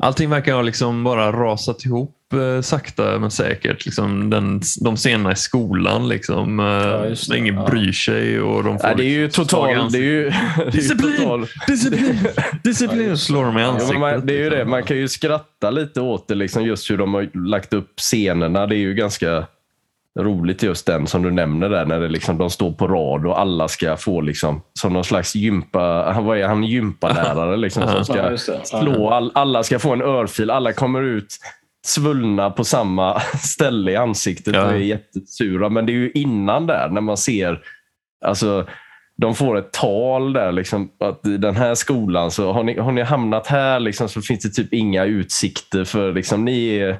[0.04, 2.16] Allting verkar ha liksom bara rasat ihop
[2.62, 3.84] sakta men säkert.
[3.84, 7.28] Liksom den, de scenerna i skolan, liksom, eh, Ja, det.
[7.28, 7.66] där ingen Ja.
[7.66, 8.40] bryr sig.
[8.40, 9.92] Och de får Nej, det är ju liksom total...
[9.92, 10.22] Det är ju,
[10.56, 11.16] det är ju Disciplin!
[11.16, 12.18] total Disciplin!
[12.64, 13.08] Disciplin!
[13.08, 14.00] Ja, slår dem i Ja, ansiktet.
[14.00, 14.56] man, det är ju det.
[14.56, 14.70] liksom.
[14.70, 18.66] Man kan ju skratta lite åt det, liksom, just hur de har lagt upp scenerna.
[18.66, 19.44] Det är ju ganska
[20.20, 23.40] roligt just den som du nämner där, när det liksom, de står på rad och
[23.40, 26.12] alla ska få liksom, som någon slags gympa...
[26.14, 26.64] Han, vad är han?
[26.64, 28.52] Gympalärare liksom, som Ja, ska.
[28.52, 28.64] Ja.
[28.64, 29.10] slå.
[29.10, 30.50] All, alla ska få en örfil.
[30.50, 31.26] Alla kommer ut
[31.86, 34.64] svullna på samma ställe i ansiktet Ja.
[34.64, 35.68] och är jättesura.
[35.68, 37.60] Men det är ju innan där, när man ser...
[38.24, 38.66] Alltså,
[39.16, 42.92] de får ett tal där, liksom, att i den här skolan, så har ni, har
[42.92, 46.96] ni hamnat här liksom, så finns det typ inga utsikter för liksom, ni är,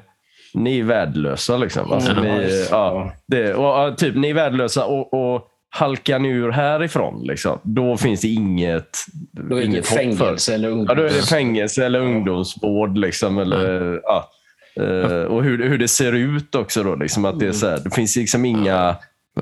[0.53, 1.57] ni är värdelösa.
[1.57, 1.91] Liksom.
[1.91, 3.43] Alltså, Mm, ni, ja, det.
[3.43, 8.21] det, och, typ, ni är värdelösa och, och halkar ni ur härifrån, liksom, då finns
[8.21, 8.97] det inget,
[9.31, 9.95] Då är det inget för.
[9.95, 10.89] fängelse eller ungdoms...
[10.89, 12.97] Ja, då är det fängelse eller ungdomsvård.
[12.97, 14.29] Liksom, eller, ja.
[14.75, 16.83] Eh, och hur, hur det ser ut också.
[16.83, 18.95] Då, liksom, att det, är så här, det finns liksom inga...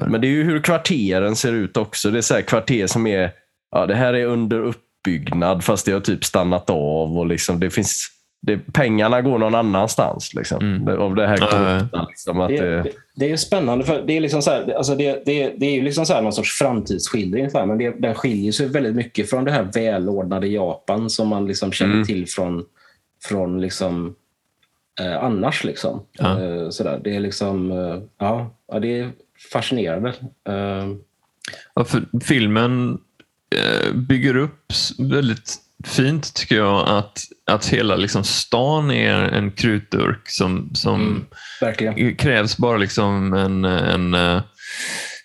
[0.07, 2.11] Men det är ju hur kvarteren ser ut också.
[2.11, 3.31] Det är så här, kvarter som är...
[3.71, 7.17] Ja, det här är under uppbyggnad fast det har typ stannat av.
[7.17, 8.07] och liksom, det finns...
[8.43, 10.33] Det, pengarna går någon annanstans.
[10.33, 10.99] Liksom, Mm.
[11.01, 12.05] Av det här korta.
[12.09, 14.73] Liksom, att Det, det, det, det är ju spännande, för det är, liksom så här,
[14.77, 17.77] alltså det, det, det är ju liksom så här någon sorts framtidsskildring, så här, men
[17.77, 21.93] det, den skiljer sig väldigt mycket från det här välordnade Japan som man liksom känner
[21.93, 22.05] Mm.
[22.05, 22.63] till från,
[23.23, 24.15] från liksom,
[25.01, 25.63] eh, annars.
[25.63, 26.05] Liksom.
[26.11, 26.41] Ja.
[26.43, 27.01] Eh, så där.
[27.03, 29.11] Det är liksom, eh, ja, ja, det är
[29.51, 30.09] fascinerande.
[30.49, 30.87] Eh,
[31.75, 31.85] Ja,
[32.23, 32.97] filmen
[33.55, 34.65] eh, bygger upp
[34.99, 37.19] väldigt fint tycker jag att,
[37.51, 41.25] att hela liksom stan är en krutdurk som, som
[41.97, 42.15] Mm.
[42.15, 44.41] krävs bara liksom en, en, eh,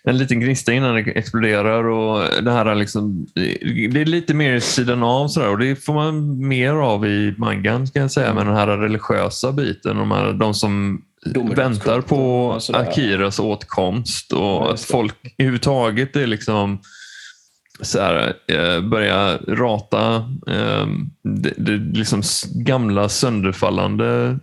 [0.07, 1.85] en liten gnista innan det exploderar.
[1.85, 5.95] Och det, här är liksom, det är lite mer sidan av sådär, och det får
[5.95, 8.35] man mer av i mangan kan jag säga.
[8.35, 12.59] Men den här religiösa biten, de, här, de som Domedagskulten väntar på.
[12.73, 16.79] Akiras åtkomst och Ja, att folk överhuvudtaget är liksom
[17.81, 20.16] så här, eh, börja rata
[20.47, 20.87] eh,
[21.23, 22.23] det, det liksom
[22.55, 24.38] gamla sönderfallande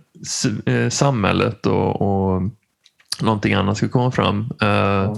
[0.66, 2.42] eh, samhället och, och
[3.20, 4.50] någonting annat ska komma fram.
[4.62, 5.12] Eh, eh,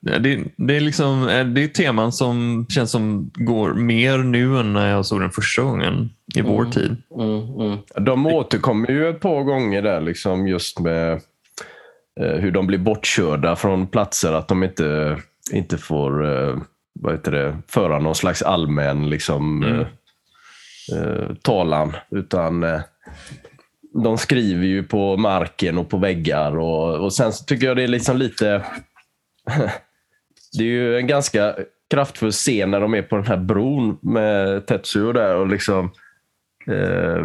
[0.00, 4.72] det, det, är liksom, eh, det är teman som känns som går mer nu än
[4.72, 6.70] när jag såg den första gången i vår Mm.
[6.72, 6.96] tid.
[7.14, 7.78] Mm, mm.
[8.04, 11.12] De återkommer ju ett par gånger där liksom just med
[12.20, 14.32] eh, hur de blir bortkörda från platser.
[14.32, 15.16] Att de inte,
[15.52, 16.56] inte får eh,
[17.00, 19.80] vad heter det, föra någon slags allmän liksom, Mm.
[19.80, 19.86] eh,
[20.98, 21.92] eh, talan.
[22.10, 22.80] Utan eh,
[24.04, 26.58] de skriver ju på marken och på väggar.
[26.58, 28.62] Och, och Sen så tycker jag det är liksom lite...
[30.58, 31.56] det är ju en ganska
[31.90, 35.36] kraftfull scen när de är på den här bron med Tetsuo där.
[35.36, 35.90] och liksom
[36.66, 37.24] eh,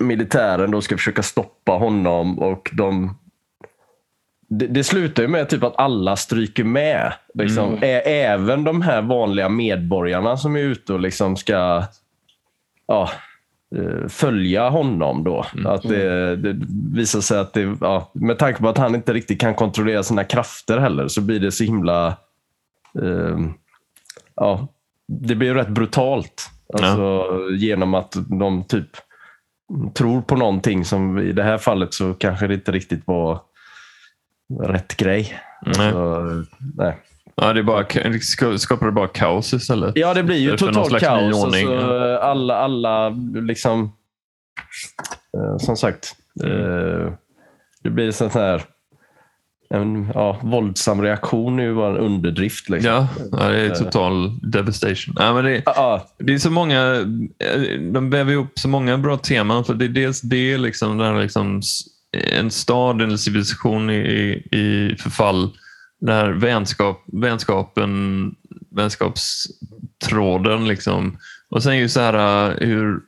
[0.00, 3.18] militären då ska försöka stoppa honom och de
[4.48, 7.12] det, det slutar ju med typ att alla stryker med.
[7.34, 7.68] Liksom.
[7.68, 8.02] Mm.
[8.06, 11.84] Även de här vanliga medborgarna som är ute och liksom ska
[12.86, 13.10] ja,
[14.08, 15.24] följa honom.
[15.24, 15.46] då.
[15.64, 19.40] Att det, det visar sig att det, ja, med tanke på att han inte riktigt
[19.40, 22.06] kan kontrollera sina krafter heller så blir det så himla...
[23.02, 23.38] Eh,
[24.36, 24.68] ja,
[25.08, 26.50] det blir rätt brutalt.
[26.74, 28.88] Alltså, Genom att de typ
[29.94, 33.40] tror på någonting som i det här fallet så kanske det inte riktigt var
[34.60, 35.38] rätt grej.
[35.66, 35.86] Nej.
[35.86, 36.98] Alltså, nej.
[37.46, 37.84] Ja, det, bara,
[38.58, 39.92] skapar det bara kaos istället.
[39.96, 41.44] Ja, det blir ju totalt kaos.
[41.44, 43.92] Alltså, alla, alla liksom...
[45.36, 46.14] Eh, som sagt.
[46.44, 47.12] Eh,
[47.82, 48.62] det blir sån här...
[49.74, 52.68] En ja, våldsam reaktion är ju bara en underdrift.
[52.68, 52.90] Liksom.
[52.92, 55.14] Ja, ja, det är total devastation.
[55.18, 56.94] Ja, men det, Ja, det är så många,
[57.38, 59.64] eh, de väver ihop så många bra teman.
[59.64, 61.62] För det är dels det, liksom, den här, liksom,
[62.32, 65.50] en stad, en civilisation i- i förfall.
[66.02, 68.34] Den här vänskap, vänskapen,
[68.70, 70.68] vänskapstråden.
[70.68, 71.18] Liksom.
[71.50, 73.00] Och sen ju så här eh, hur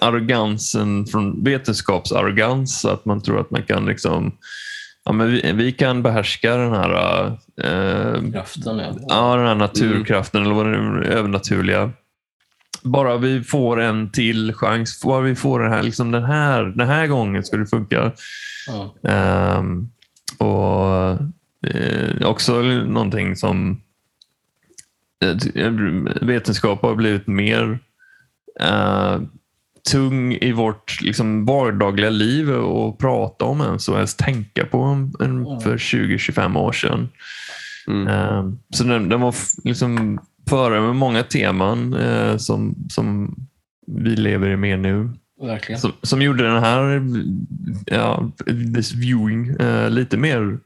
[0.00, 4.32] arrogansen från vetenskapsarrogans, att man tror att man kan liksom
[5.04, 7.26] Ja, men vi, vi kan behärska den här
[7.62, 8.94] eh, Kraften, ja.
[9.08, 11.90] Ja, den här naturkraften eller vad det är, övernaturliga.
[12.82, 16.88] Bara vi får en till chans, bara vi får den här, liksom den här, den
[16.88, 18.12] här gången ska det funka.
[18.66, 19.10] Ja.
[19.10, 19.88] Ehm,
[20.38, 21.18] och
[21.66, 23.80] eh, också någonting som
[25.54, 25.70] eh,
[26.22, 27.78] vetenskap har blivit mer
[28.60, 29.20] eh,
[29.90, 35.12] tung i vårt liksom, vardagliga liv att prata om ens och ens tänka på en,
[35.20, 37.08] en, för 20-25 år sedan.
[37.88, 38.08] mm.
[38.08, 38.44] Eh,
[38.74, 43.34] Så den, den var liksom före med många teman eh, som, som
[43.86, 45.10] vi lever i mer nu.
[45.76, 47.02] Som, som gjorde den här
[47.86, 48.30] ja,
[48.74, 50.58] this viewing eh, lite mer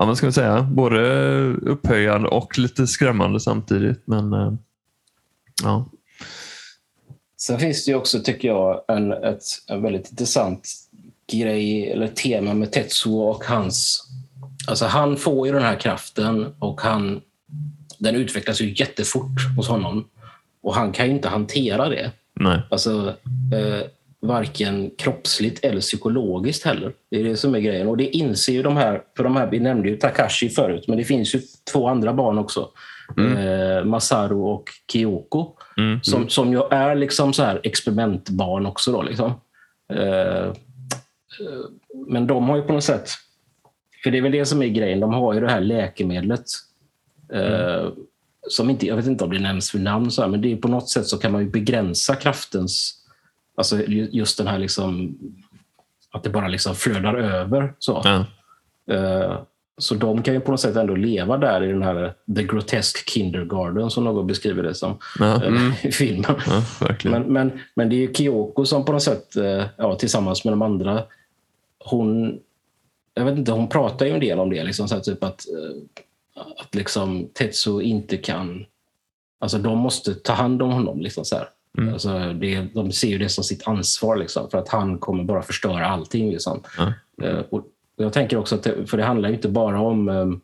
[0.00, 1.00] ja, vad ska man säga, både
[1.52, 4.02] upphöjande och lite skrämmande samtidigt.
[4.04, 4.52] Men eh,
[5.62, 5.90] ja.
[7.36, 10.68] Sen finns det ju också, tycker jag, en, ett, en väldigt intressant
[11.32, 14.06] grej eller tema med Tetsuo och hans...
[14.68, 17.20] Alltså han får ju den här kraften och han,
[17.98, 20.08] den utvecklas ju jättefort hos honom.
[20.62, 22.12] Och han kan ju inte hantera det.
[22.34, 22.60] Nej.
[22.70, 23.14] Alltså,
[23.54, 23.86] eh,
[24.22, 26.92] varken kroppsligt eller psykologiskt heller.
[27.10, 27.88] Det är det som är grejen.
[27.88, 30.98] Och det inser ju de här, för de här, vi nämnde ju Takashi förut, men
[30.98, 31.40] det finns ju
[31.72, 32.68] två andra barn också.
[33.18, 35.56] Eh, Masaru och Kyoko.
[35.76, 36.00] Mm.
[36.02, 38.92] Som, som ju är liksom så här experimentbarn också.
[38.92, 39.32] Då, liksom.
[39.92, 40.52] eh,
[42.06, 43.08] men de har ju på något sätt
[44.02, 45.00] För det är väl det som är grejen.
[45.00, 46.44] De har ju det här läkemedlet.
[47.32, 47.88] Eh,
[48.48, 50.56] som inte, jag vet inte om det nämns för namn, så här, men det är
[50.56, 52.96] på något sätt så kan man ju begränsa kraftens...
[53.60, 55.18] Alltså ju- just den här liksom...
[56.12, 57.74] Att det bara liksom flödar över.
[57.78, 58.00] Så.
[58.04, 58.24] Ja.
[58.94, 59.38] Eh,
[59.78, 63.02] så de kan ju på något sätt ändå leva där i den här The Grotesque
[63.06, 65.44] Kindergarten som någon beskriver det som Ja.
[65.44, 66.34] eh, i filmen.
[66.46, 66.62] Ja.
[67.04, 70.52] Men, men, men det är ju Kyoko som på något sätt, eh, ja, tillsammans med
[70.52, 71.02] de andra,
[71.78, 72.38] hon,
[73.14, 74.64] jag vet inte, hon pratar ju en del om det.
[74.64, 75.44] Liksom, så här, typ att,
[76.58, 78.64] att liksom Tetsu inte kan...
[79.38, 81.00] Alltså de måste ta hand om honom.
[81.00, 81.48] Liksom, så här.
[81.78, 81.92] Mm.
[81.92, 85.42] Alltså, det, de ser ju det som sitt ansvar, liksom, för att han kommer bara
[85.42, 86.30] förstöra allting.
[86.30, 86.62] Liksom.
[86.78, 86.92] Ja.
[87.26, 90.40] Eh, och jag tänker också att, det, för det handlar ju inte bara om ehm,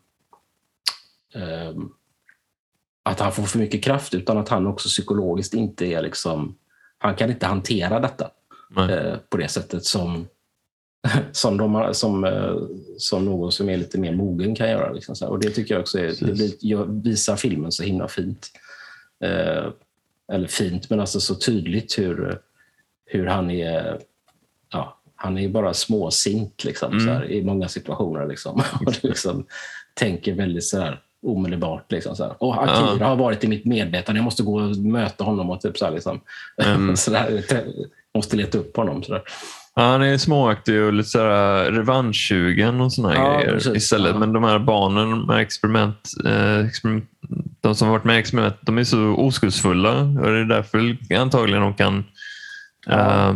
[1.35, 1.91] ehm,
[3.03, 6.57] att han får för mycket kraft, utan att han också psykologiskt inte är liksom...
[6.99, 8.31] Han kan inte hantera detta
[8.89, 10.27] eh, på det sättet som,
[11.33, 12.57] som, de, som, eh,
[12.99, 14.93] som någon som är lite mer mogen kan göra.
[14.93, 15.29] Liksom.
[15.29, 18.51] Och det tycker jag också är, det visar filmen så himla fint.
[19.25, 19.73] Eh,
[20.33, 22.39] eller fint, men alltså så tydligt hur,
[23.07, 23.99] hur han är
[24.73, 27.05] ja, han är bara småsint liksom, Mm.
[27.07, 28.27] så här, i många situationer.
[28.27, 28.63] Liksom.
[28.87, 29.47] Och liksom,
[29.95, 31.93] tänker väldigt så här, omedelbart.
[31.93, 32.35] Liksom, så här.
[32.43, 33.07] Och Akira Ja.
[33.07, 34.19] har varit i mitt medvetande.
[34.19, 35.51] Jag måste gå och möta honom.
[35.51, 36.21] och typ så här, liksom.
[36.65, 36.97] Mm.
[36.97, 37.43] så där,
[38.15, 39.03] måste leta upp honom.
[39.03, 39.23] Så där.
[39.79, 43.77] Ja, han är småaktig och lite sådär revanschsugen och såna Ja, grejer precis.
[43.77, 44.13] istället.
[44.13, 44.19] Ja.
[44.19, 47.05] Men de här barnen, de här experiment, eh, experiment,
[47.61, 50.97] de som har varit med i experiment, de är så oskuldsfulla och det är därför
[51.17, 52.05] antagligen de kan
[52.87, 53.35] eh,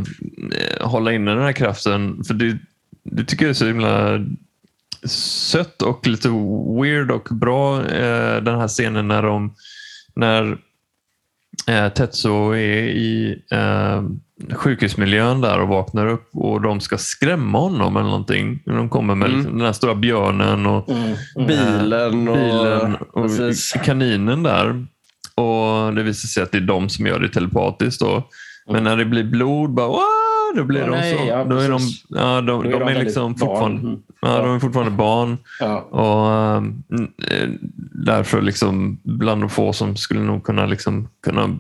[0.81, 2.24] hålla inne den här kraften.
[2.24, 2.59] För det,
[3.05, 4.24] det tycker jag är så himla
[5.05, 6.29] sött och lite
[6.81, 9.55] weird och bra eh, den här scenen när de
[10.14, 10.59] när
[11.66, 14.03] eh, Tetsuo är i eh,
[14.55, 18.59] sjukhusmiljön där och vaknar upp och de ska skrämma honom eller någonting.
[18.64, 19.38] De kommer med Mm.
[19.38, 21.03] liksom, den här stora björnen och Mm,
[21.37, 21.46] mm.
[21.46, 23.72] Bilen och, bilen och precis.
[23.85, 24.87] kaninen där.
[25.35, 28.00] Och Det visar sig att det är de som gör det telepatiskt.
[28.00, 28.22] Då.
[28.70, 30.00] Men när det blir blod, bara, "Wah!"
[30.57, 30.90] då blir Mm.
[30.90, 31.24] De nej, så.
[31.29, 33.98] ja, då är de, ja, de, Då de, är väldigt liksom fortfarande, Mm.
[34.22, 35.38] ja, de är fortfarande barn.
[35.61, 35.81] Ja.
[35.81, 36.57] Och
[37.33, 37.48] eh,
[38.07, 41.59] därför liksom bland de få som skulle nog kunna, liksom, kunna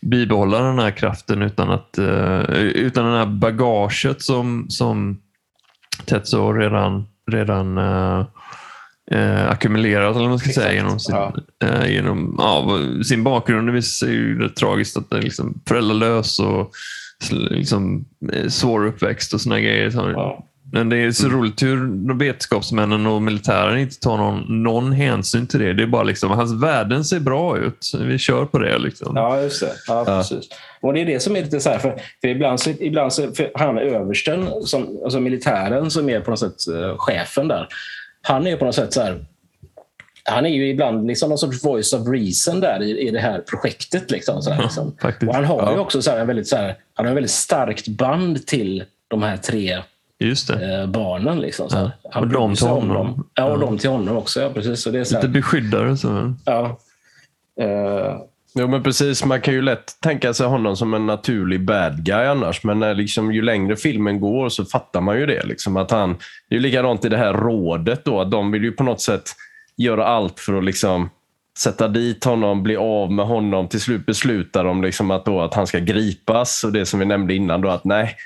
[0.00, 5.20] bibehålla den här kraften utan att eh, utan den här bagaget som, som
[6.04, 8.26] Tetsuo redan, redan eh,
[9.10, 11.34] eh, ackumulerat eller man ska säga genom sin, ja.
[11.64, 13.68] eh, genom ja, sin bakgrund.
[13.68, 16.70] Det sig ju rätt tragiskt att den är liksom föräldralös och
[17.30, 19.90] liksom, eh, svår uppväxt och såna grejer.
[19.90, 20.45] Så- Ja.
[20.72, 21.38] Men det är så Mm.
[21.38, 25.72] roligt hur vetenskapsmännen och militären inte tar någon, någon hänsyn till det.
[25.72, 27.92] Det är bara liksom, hans värden ser bra ut.
[28.00, 28.78] Vi kör på det.
[28.78, 29.16] Liksom.
[29.16, 29.72] Ja, just det.
[29.88, 30.48] Ja, precis.
[30.80, 33.32] Och det är det som är lite så här, för, för ibland så, ibland så
[33.32, 37.68] för han översten, som, alltså militären som är på något sätt eh, chefen där,
[38.22, 39.24] han är på något sätt så här,
[40.24, 43.38] han är ju ibland liksom någon sorts voice of reason där i, i det här
[43.38, 44.10] projektet.
[44.10, 44.96] Liksom, så här, liksom.
[45.02, 45.28] faktiskt.
[45.28, 45.80] Och han har ju Ja.
[45.80, 49.22] också så här, en väldigt, så här, han har en väldigt starkt band till de
[49.22, 49.78] här tre
[50.18, 50.80] Just det.
[50.80, 51.40] eh, barnen.
[51.40, 51.76] Liksom, så.
[51.76, 51.90] Ja.
[52.10, 52.94] Han Och de till om honom.
[52.96, 53.26] dem.
[53.34, 53.66] Ja, och Ja.
[53.66, 54.40] de till honom också.
[54.40, 54.82] Ja, precis.
[54.82, 55.96] Så det är så Lite här, beskyddare.
[55.96, 56.34] Så.
[56.44, 56.78] ja.
[57.60, 58.16] Eh,
[58.58, 59.24] Jo, men precis.
[59.24, 62.64] Man kan ju lätt tänka sig honom som en naturlig bad guy annars.
[62.64, 65.46] Men när liksom, ju längre filmen går så fattar man ju det.
[65.46, 66.12] Liksom, att han,
[66.48, 68.04] det är ju likadant i det här rådet.
[68.04, 69.22] Då, att de vill ju på något sätt
[69.76, 71.10] göra allt för att liksom,
[71.58, 73.68] sätta dit honom, bli av med honom.
[73.68, 76.64] Till slut beslutar de liksom att, då, att han ska gripas.
[76.64, 78.16] Och det som vi nämnde innan, då, att nej,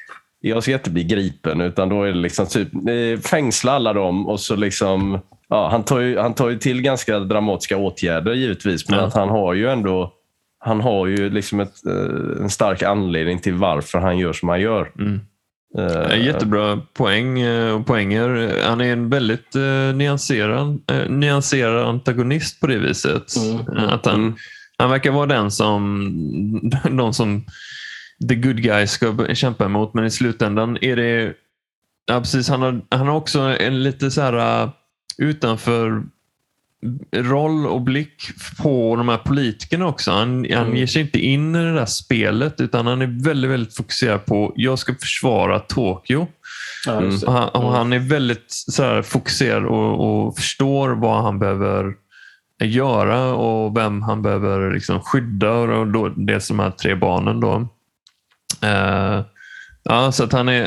[0.40, 1.60] jag ska inte bli gripen.
[1.60, 5.20] Utan då är det liksom typ, eh, fängsla alla dem och så liksom
[5.52, 9.04] Ja, han, tar ju, han tar ju till ganska dramatiska åtgärder givetvis, men Ja.
[9.04, 10.12] att han har ju ändå
[10.64, 14.60] han har ju liksom ett, eh, en stark anledning till varför han gör som han
[14.60, 14.90] gör.
[14.98, 15.20] Mm.
[16.10, 18.52] En Jättebra poäng och poänger.
[18.68, 23.36] Han är en väldigt eh, nyanserad, eh, nyanserad antagonist på det viset.
[23.36, 24.34] Mm, Att han, Mm.
[24.78, 27.44] han verkar vara den som de som
[28.28, 31.34] the good guys ska kämpa emot, men i slutändan är det...
[32.06, 34.70] Ja, precis, han, har, han har också en lite så här uh,
[35.18, 36.02] utanför
[37.16, 38.22] roll och blick
[38.62, 40.10] på de här politikerna också.
[40.10, 40.76] Han, han Mm.
[40.76, 44.52] ger sig inte in i det där spelet utan han är väldigt, väldigt fokuserad på
[44.56, 46.26] jag ska försvara Tokyo.
[46.86, 47.26] det.
[47.26, 47.72] Och han, och Mm.
[47.74, 51.94] han är väldigt så här, fokuserad och, och förstår vad han behöver
[52.62, 55.50] göra och vem han behöver liksom skydda.
[55.52, 57.40] Och då, dels de här tre barnen.
[57.40, 57.68] Då.
[58.62, 59.20] Eh,
[59.82, 60.62] ja, så att han är,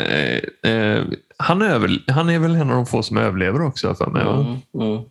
[0.63, 1.03] eh, eh,
[1.37, 4.21] han, är över, han är väl en av de få som överlever också för mig.
[4.21, 4.45] Mm,
[4.91, 5.03] mm.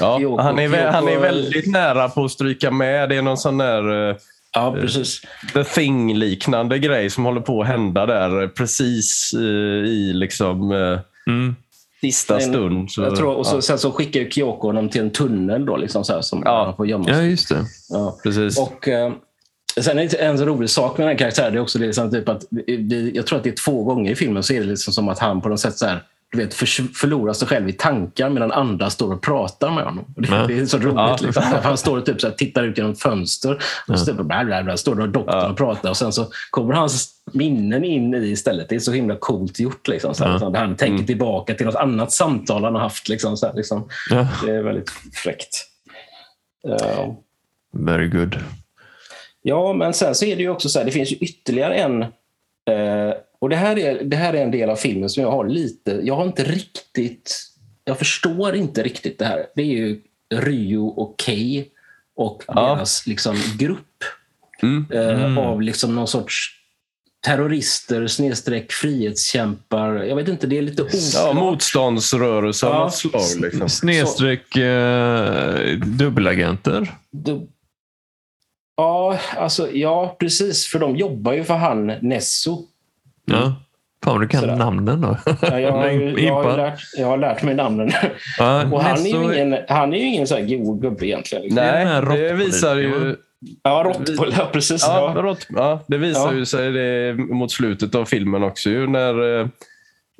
[0.00, 3.08] ja, han, är, han är väldigt nära på att stryka med.
[3.08, 4.16] Det är någon sån där eh,
[4.52, 5.20] Ja, precis.
[5.52, 8.42] The Thing-liknande grej som håller på att hända där.
[8.42, 9.40] eh, Precis eh,
[9.90, 10.72] i liksom...
[10.72, 11.56] eh, Mm.
[12.00, 12.90] sista stund.
[12.90, 13.60] Så, Jag tror, och så, ja.
[13.60, 16.64] Sen så skickar ju Kyoko honom till en tunnel då, liksom så här, som Ja.
[16.64, 17.30] han får gömma Ja, sig.
[17.30, 17.64] just det.
[17.88, 18.18] Ja.
[18.22, 18.58] Precis.
[18.58, 19.12] Och, eh,
[19.82, 21.52] sen är det en så rolig sak med den här karaktären.
[21.52, 24.14] Det är också liksom, typ att vi, jag tror att det är två gånger i
[24.14, 26.54] filmen så är det liksom som att han på något sätt så här, du vet,
[26.54, 30.04] för, förlorar sig själv i tankar medan andra står och pratar med honom.
[30.16, 30.94] Det, det är så roligt.
[30.96, 31.18] Ja.
[31.22, 31.42] Liksom.
[31.62, 34.44] Han står och typ så här, tittar ut genom ett fönster och så typ, bla,
[34.44, 35.48] bla, bla, står där och doktorn Ja.
[35.50, 38.68] och pratar och sen så kommer hans minnen in i istället.
[38.68, 39.88] Det är så himla coolt gjort.
[39.88, 40.50] Liksom, så här, Ja.
[40.50, 41.06] där han tänker Mm.
[41.06, 43.08] tillbaka till något annat samtal han har haft.
[43.08, 43.88] Liksom, så här, liksom.
[44.10, 44.28] Ja.
[44.44, 44.90] Det är väldigt
[45.24, 45.66] fräckt.
[46.62, 47.16] Ja.
[47.72, 48.36] Very good.
[49.42, 52.02] Ja, men sen så är det ju också så här, det finns ju ytterligare en...
[52.02, 55.48] Eh, och det här, är, det här är en del av filmen som jag har
[55.48, 56.00] lite...
[56.02, 57.46] Jag har inte riktigt...
[57.84, 59.46] Jag förstår inte riktigt det här.
[59.54, 60.00] Det är ju
[60.34, 61.64] Ryo och Kei
[62.16, 62.54] och Ja.
[62.54, 63.86] deras liksom, grupp
[64.62, 64.86] Mm.
[64.92, 65.38] eh, Mm.
[65.38, 66.56] av liksom någon sorts
[67.26, 69.94] terrorister snedstreck frihetskämpar.
[69.94, 71.00] Jag vet inte, det är lite oklart.
[71.14, 72.78] Ja, motståndsrörelse av Ja.
[72.84, 73.40] något slag.
[73.42, 73.68] Liksom.
[73.68, 76.94] Snedstreck eh, dubbelagenter.
[77.10, 77.46] Du-
[78.80, 80.66] Ja, alltså, ja, precis.
[80.66, 82.58] För de jobbar ju för han Nesso.
[83.24, 83.54] Ja.
[84.04, 84.56] Fan vad du kan Sådär.
[84.56, 85.16] namnen då.
[85.42, 85.86] Ja, jag, har
[86.18, 87.90] jag, har lärt, jag har lärt mig namnen.
[88.38, 91.06] Ja, Och han är ju Nesso- ingen, han är ju ingen så här god gubbe
[91.06, 91.44] egentligen.
[91.44, 91.64] Liksom.
[91.64, 93.16] Nej, det visar ju...
[93.62, 94.34] Ja, råttboll.
[94.38, 94.84] Ja, precis.
[94.86, 95.22] Ja, Ja.
[95.22, 96.38] rått, ja, det visar Ja.
[96.38, 98.70] ju sig det mot slutet av filmen också.
[98.70, 99.46] Ju, när, eh,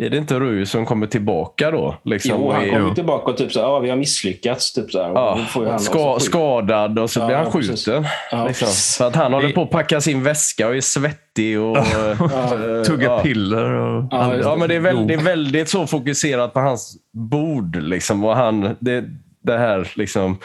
[0.07, 1.97] är det inte Rui som kommer tillbaka då?
[2.05, 4.73] Liksom, Jo, och han kommer ju tillbaka och typ så här, ja, vi har misslyckats.
[4.73, 5.11] Typ så här.
[5.11, 8.05] Och Ja, då får ju han också ska, skadad och så Ja, blir han skjuten.
[8.31, 8.69] Ja, liksom.
[8.99, 11.61] För att han håller Det- på att packa sin väska och är svettig.
[11.61, 11.77] Och,
[12.87, 13.21] Tugga ja.
[13.23, 14.05] piller och...
[14.11, 16.97] Ja, Ja, men det är, väldigt, det är väldigt så fokuserat på hans
[17.31, 17.77] bord.
[17.77, 19.05] Liksom, och han, det,
[19.45, 20.39] det här liksom...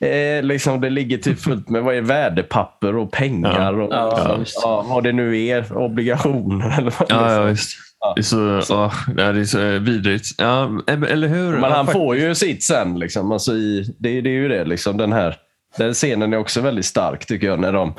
[0.00, 3.80] Eh, eh, liksom det ligger typ fullt med vad är värdepapper och pengar.
[3.80, 4.60] Och, Ja, ja, visst.
[4.62, 5.76] ja, vad det nu är.
[5.76, 7.76] Obligationer eller vad Ja, ja, visst.
[8.14, 8.92] Det är så, ja,
[9.32, 10.26] det är så vidrigt.
[10.38, 11.52] Ja, eller hur?
[11.52, 12.98] Men han får ju sitt sen.
[12.98, 13.32] Liksom.
[13.32, 14.64] Alltså i, det, det är ju det.
[14.64, 15.36] Liksom, den här
[15.76, 17.60] den scenen är också väldigt stark tycker jag.
[17.60, 17.94] När de,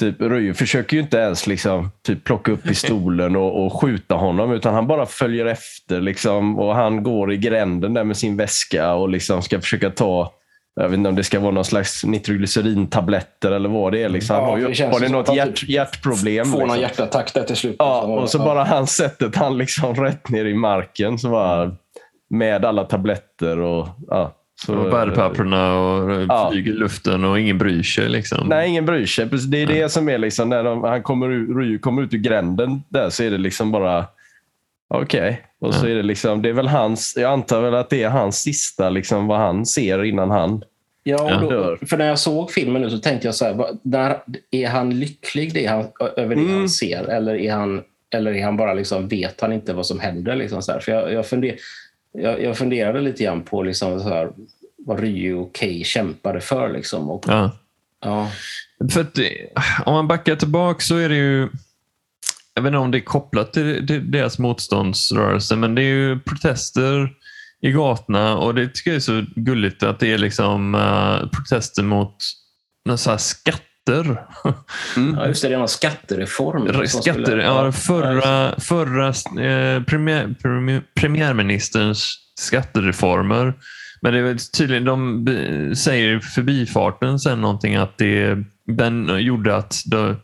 [0.00, 4.52] typ, Ryu försöker ju inte ens liksom, typ, plocka upp pistolen och, och skjuta honom.
[4.52, 6.00] Utan han bara följer efter.
[6.00, 10.32] Liksom, och Han går i gränden där med sin väska och liksom ska försöka ta
[10.80, 14.08] jag vet inte om det ska vara någon slags nitroglycerintabletter eller vad det är.
[14.08, 14.36] Liksom.
[14.36, 16.46] Ja, Han har, det ju, något hjärt, typ hjärtproblem?
[16.46, 16.82] Får någon liksom.
[16.82, 17.76] hjärtattack där till slut.
[17.78, 18.12] Ja, liksom.
[18.12, 21.18] och så bara han sättet han liksom rätt ner i marken.
[21.18, 21.72] Så bara,
[22.30, 23.88] med alla tabletter och...
[24.08, 24.34] Ja,
[24.66, 26.50] så, Och värdepapperna och Ja.
[26.52, 28.08] flyger i luften och ingen bryr sig.
[28.08, 28.48] Liksom.
[28.48, 29.28] Nej, ingen bryr sig.
[29.48, 32.18] Det är det som är liksom, när de, han kommer ut, Ryu kommer ut ur
[32.18, 34.04] gränden där så är det liksom bara
[34.88, 35.42] okej.
[35.60, 38.08] Och så är det liksom, det är väl hans, jag antar väl att det är
[38.08, 40.64] hans sista, liksom vad han ser innan han
[41.02, 41.78] Ja, och då, Dör.
[41.86, 44.18] för när jag såg filmen nu så tänkte jag så här, vad- där,
[44.50, 45.84] är han lycklig det han,
[46.16, 46.54] över det Mm.
[46.58, 47.04] han ser?
[47.04, 47.82] Eller är han,
[48.14, 50.36] eller är han bara liksom, vet han inte vad som händer?
[50.36, 50.80] Liksom så här?
[50.80, 51.56] För jag, jag, funder,
[52.12, 54.30] jag, jag funderade lite grann på liksom så här,
[54.78, 56.68] vad Ryu och Kei kämpade för.
[56.72, 57.10] Liksom.
[57.10, 57.50] Och, Ja.
[58.04, 58.28] ja.
[58.92, 59.24] För att, eh,
[59.86, 61.48] om man backar tillbaka så är det ju
[62.58, 66.20] jag vet inte om det är kopplat till, till deras motståndsrörelse, men det är ju
[66.20, 67.10] protester
[67.62, 71.82] i gatorna och det tycker jag är så gulligt att det är liksom eh, protester
[71.82, 72.16] mot
[72.96, 73.64] så skatter.
[74.44, 75.48] ja, just det.
[75.48, 76.86] Det är någon skattereform.
[76.88, 83.54] Skatter, skulle- ja, förra, förra eh, premiär, premiär, premiärministerns skattereformer.
[84.00, 89.82] Men det är tydligen, de säger i förbifarten sen någonting att det, den gjorde att
[89.86, 90.16] det,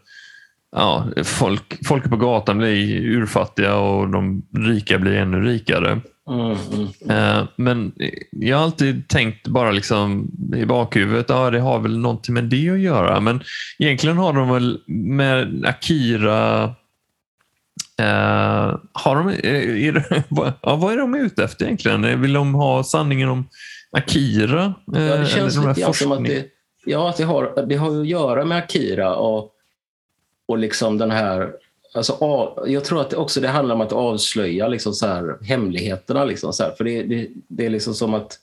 [0.74, 6.00] ja, folk, folk på gatan blir urfattiga och de rika blir ännu rikare.
[6.30, 7.38] Mm, mm.
[7.38, 7.92] Eh, Men
[8.30, 12.70] jag har alltid tänkt bara liksom i bakhuvudet, ja det har väl någonting med det
[12.70, 13.20] att göra.
[13.20, 13.42] Men
[13.78, 16.62] egentligen har de väl med Akira
[18.00, 19.44] eh, har de, är,
[19.76, 22.20] är, det- vad- ja, vad är de ute efter egentligen?
[22.22, 23.48] Vill de ha sanningen om
[23.96, 24.74] Akira?
[24.87, 26.46] Ja, Eh, det känns de lite som att det,
[26.84, 29.50] ja, att det, har, det har att göra med Akira och,
[30.46, 31.52] och liksom den här...
[31.94, 35.37] Alltså, av, jag tror att det också det handlar om att avslöja liksom så här,
[35.44, 36.24] hemligheterna.
[36.24, 38.38] Liksom så här, för det, det, det är liksom som att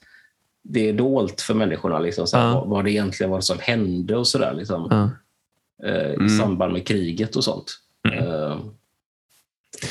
[0.64, 2.54] det är dolt för människorna liksom, så här, Ja.
[2.60, 4.54] vad, vad det egentligen var som hände och sådär.
[4.54, 5.10] Liksom, Ja.
[5.90, 6.30] eh, I Mm.
[6.40, 7.72] samband med kriget och sånt.
[8.10, 8.18] Mm.
[8.28, 8.58] Eh,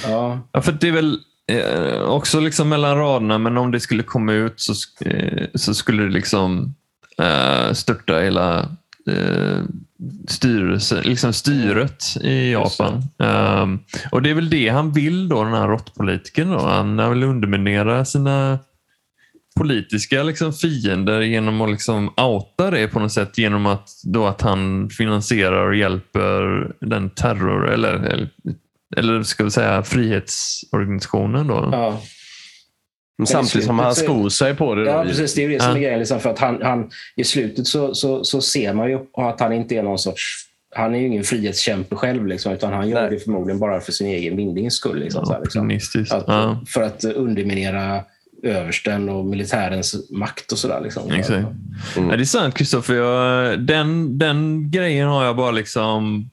[0.06, 4.02] ja, Ja, för det är väl eh, också liksom mellan raderna, men om det skulle
[4.02, 4.72] komma ut så,
[5.54, 6.74] så skulle det liksom
[7.18, 8.68] eh, störta hela
[10.28, 12.52] styrelse, liksom styret i.
[12.52, 13.02] Japan.
[13.18, 13.78] Ehm,
[14.10, 16.48] och det är väl det han vill då, den här råttpolitiken.
[16.48, 18.58] Han vill underminera sina
[19.56, 24.40] politiska liksom, fiender genom att liksom outa det på något sätt genom att, då att
[24.40, 28.28] han finansierar och hjälper den terror eller, eller
[28.96, 31.68] eller ska vi säga frihetsorganisationen då.
[31.72, 32.02] ja.
[33.20, 34.84] Men samtidigt som han skor sig på det.
[34.84, 34.90] Då.
[34.90, 35.34] Ja, precis.
[35.34, 35.98] Det är ju det som är grejen.
[35.98, 39.52] Liksom, för att han, han, I slutet så, så, så ser man ju att han
[39.52, 40.46] inte är någon sorts...
[40.76, 43.10] Han är ju ingen frihetskämpe själv, liksom, utan han gör Nej.
[43.10, 44.98] det förmodligen bara för sin egen vinnings skull.
[44.98, 45.78] Liksom, så här, liksom.
[46.10, 48.04] Att, Ja, För att underminera
[48.42, 50.80] översten och militärens makt och sådär.
[50.80, 51.10] Liksom.
[51.12, 51.46] exakt.
[51.96, 52.10] Mm.
[52.10, 53.56] Ja, det är sant Kristoffer.
[53.56, 56.30] Den, den grejen har jag bara liksom...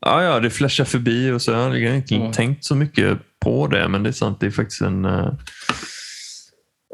[0.00, 2.32] Ja, ja, det flashar förbi och så jag har inte Mm.
[2.32, 3.88] tänkt så mycket på det.
[3.88, 5.32] Men det är sant, det är faktiskt en, eh,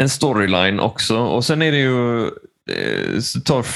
[0.00, 1.16] en storyline också.
[1.18, 2.24] Och sen är det ju...
[2.70, 3.66] eh, tar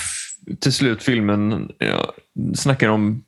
[0.61, 2.13] till slut filmen ja,
[2.55, 3.25] snackar om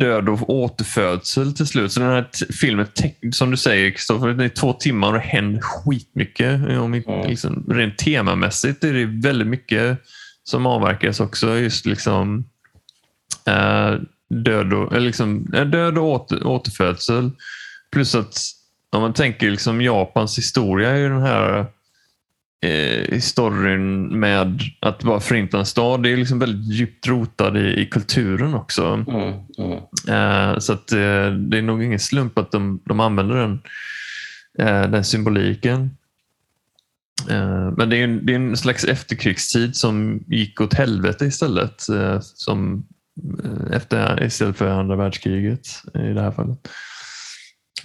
[0.00, 1.92] död och återfödsel till slut.
[1.92, 2.28] Så den här
[2.60, 2.86] filmen,
[3.32, 6.60] som du säger Kristoffer, det är två timmar och det händer skitmycket.
[6.78, 7.28] Om, inte- Mm.
[7.30, 9.98] liksom, rent temamässigt är det väldigt mycket
[10.44, 11.58] som avverkas också.
[11.58, 12.44] Just liksom
[13.46, 13.94] eh,
[14.44, 17.30] död, och, eller liksom, eh, död och åter, återfödsel.
[17.92, 18.38] Plus att
[18.96, 21.66] om man tänker liksom Japans historia är ju den här
[22.64, 26.02] eh, historien med att vara förintad stad.
[26.02, 28.84] Det är liksom väldigt djupt rotad i, i kulturen också.
[28.84, 29.78] Mm, mm.
[30.08, 33.60] Eh, så att, eh, det är nog ingen slump att de, de använder den,
[34.58, 35.90] eh, den symboliken.
[37.30, 41.88] Eh, men det är, en, det är en slags efterkrigstid som gick åt helvete istället.
[41.88, 42.86] Eh, som,
[43.44, 46.68] eh, efter, istället för andra världskriget i det här fallet.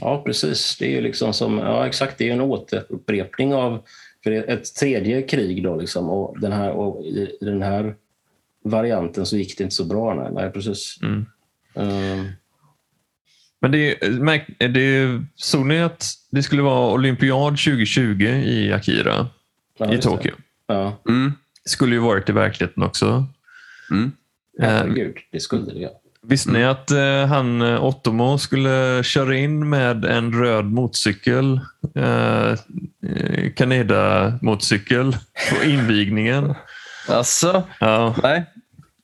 [0.01, 0.77] Ja, precis.
[0.77, 3.83] Det är ju liksom som, ja, exakt, det är en återupprepning av
[4.25, 5.63] ett tredje krig.
[5.63, 7.95] Då, liksom, och den här, och i, den här
[8.63, 10.13] varianten så gick det inte så bra.
[10.13, 10.97] Nej, nej precis.
[11.03, 11.25] Mm.
[11.75, 12.25] Ehm,
[13.61, 19.27] Men det, är- det är- såg ni att det skulle vara olympiad 2020 i Akira
[19.77, 19.97] ja, i.
[19.97, 20.31] Tokyo?
[20.67, 21.33] Ja, Mm.
[21.65, 23.25] Skulle ju varit i verkligheten också.
[23.91, 24.11] Mm.
[24.61, 25.15] Eh, herregud.
[25.31, 26.00] Det skulle det, ja.
[26.27, 31.59] Visste ni att eh, han eh, Ottomo skulle köra in med en röd motorcykel,
[31.95, 35.11] eh, eh, Canada-motorcykel
[35.49, 36.55] på invigningen?
[37.09, 38.45] Alltså, Ja, nej.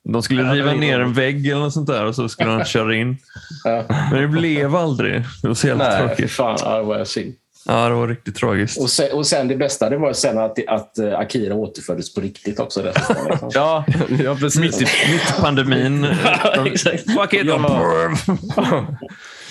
[0.03, 2.65] de skulle Ja, riva ner en vägg eller något sånt där och så skulle han
[2.75, 3.17] köra in.
[3.63, 3.83] Ja.
[4.11, 5.23] Men det blev aldrig.
[5.41, 6.31] Det var så jävla Nej, tråkigt.
[6.31, 7.33] fan, det var synd.
[7.67, 8.81] Ja, det var riktigt tragiskt.
[8.81, 12.21] Och sen, och sen det bästa det var sen att, att eh, Akira återföddes på
[12.21, 12.81] riktigt också.
[12.81, 13.49] dessutom, liksom.
[13.53, 13.85] Ja,
[14.23, 14.61] ja precis.
[14.61, 16.01] Mitt i, mitt i pandemin.
[16.55, 17.03] De, exakt.
[17.11, 17.45] Fuck it!
[17.45, 18.11] Ja.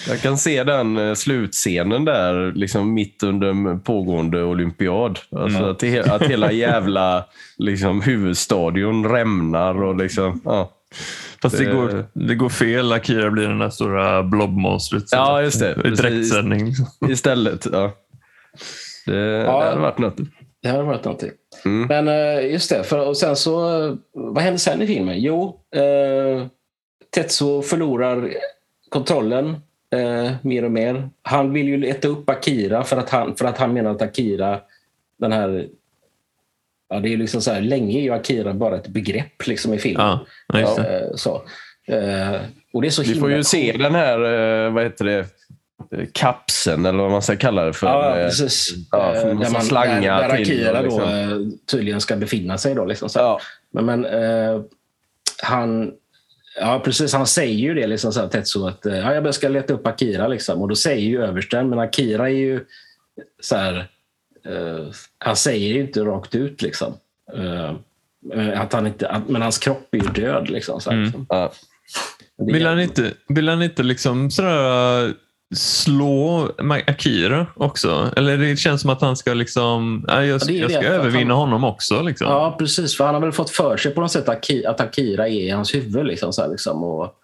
[0.09, 5.19] Jag kan se den eh, slutscenen där, liksom mitt under en pågående olympiad.
[5.37, 5.71] Alltså Mm.
[5.71, 7.25] att, he- att hela jävla
[7.59, 10.41] liksom, huvudstadion rämnar och liksom...
[10.45, 10.73] Ja,
[11.43, 12.93] Fast det Det- går, det går fel.
[12.93, 15.05] Akira blir den där stora blobmonstret.
[15.11, 15.77] Ja, just det.
[15.85, 16.73] I direktsändning.
[17.09, 17.67] istället.
[17.73, 17.93] Ja.
[19.07, 19.61] Det, Ja.
[19.61, 20.17] det hade varit något.
[20.63, 21.31] Det hade varit någonting.
[21.65, 21.89] Mm.
[21.89, 23.61] Men eh, just det, för, och sen så...
[24.13, 25.21] Vad händer sen i filmen?
[25.21, 26.47] Jo, eh,
[27.15, 28.33] Tetsuo förlorar
[28.89, 29.57] kontrollen
[29.93, 31.09] eh, mer och mer.
[31.23, 34.61] Han vill ju leta upp Akira för att han, för att han menar att Akira,
[35.19, 35.69] den här...
[36.89, 39.79] Ja, det är liksom så här, länge är ju Akira bara ett begrepp liksom i
[39.79, 40.07] filmen.
[40.07, 41.01] Ja, ja, just det.
[41.01, 41.43] Eh, så.
[41.89, 42.41] Eh,
[42.73, 44.19] och det är så Vi himla får ju se den här,
[44.71, 45.27] vad heter det,
[46.13, 47.87] kapseln eller vad man ska kalla det för.
[47.87, 48.75] Ja, Eh, precis.
[48.93, 51.01] ja, för Eh, massa där, man, slangar där, där till Akira liksom.
[51.01, 51.39] då, eh,
[51.71, 52.75] tydligen ska befinna sig.
[52.75, 53.19] Då, liksom, så.
[53.19, 53.41] Ja,
[53.73, 54.61] Men, men eh,
[55.43, 55.93] han...
[56.61, 57.13] Ja, precis.
[57.13, 60.29] Han säger ju det, liksom, så här, Tetsuo, att ja, jag ska leta upp Akira.
[60.29, 60.63] Liksom.
[60.63, 62.65] Och då säger ju översten, men Akira är ju
[63.41, 63.77] så här...
[64.47, 64.87] Eh,
[65.19, 66.95] han säger ju inte rakt ut, liksom.
[67.37, 70.51] Eh, att han inte, att, men hans kropp är ju död.
[70.51, 71.07] Liksom, så här, Mm.
[71.07, 71.27] liksom.
[71.29, 71.53] ja.
[72.39, 75.15] Vill han inte, vill han inte liksom sådär,
[75.55, 76.51] slå
[76.87, 78.11] Akira också?
[78.17, 81.41] Eller det känns som att han ska liksom, ja, jag, jag det, ska övervinna han-
[81.41, 82.03] honom också.
[82.03, 82.27] Liksom.
[82.27, 82.97] Ja, precis.
[82.97, 85.33] För han har väl fått för sig på något sätt att Aki- att Akira är
[85.33, 86.07] i hans huvud.
[86.07, 87.15] Liksom, så här, liksom, och,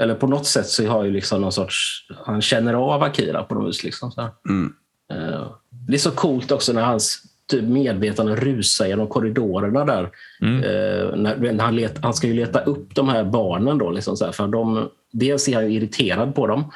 [0.00, 2.06] eller på något sätt så har ju liksom någon sorts...
[2.26, 3.84] Han känner av Akira på något vis.
[3.84, 4.28] Liksom, så.
[4.48, 4.72] Mm.
[5.12, 5.46] Eh,
[5.88, 10.10] det är så coolt också när hans typ, medvetande rusar genom korridorerna där.
[10.42, 10.62] Mm.
[10.62, 13.78] Eh, när, när han, let, han ska ju leta upp de här barnen.
[13.78, 16.72] Då, liksom, så här, för de, dels är han ju irriterad på dem.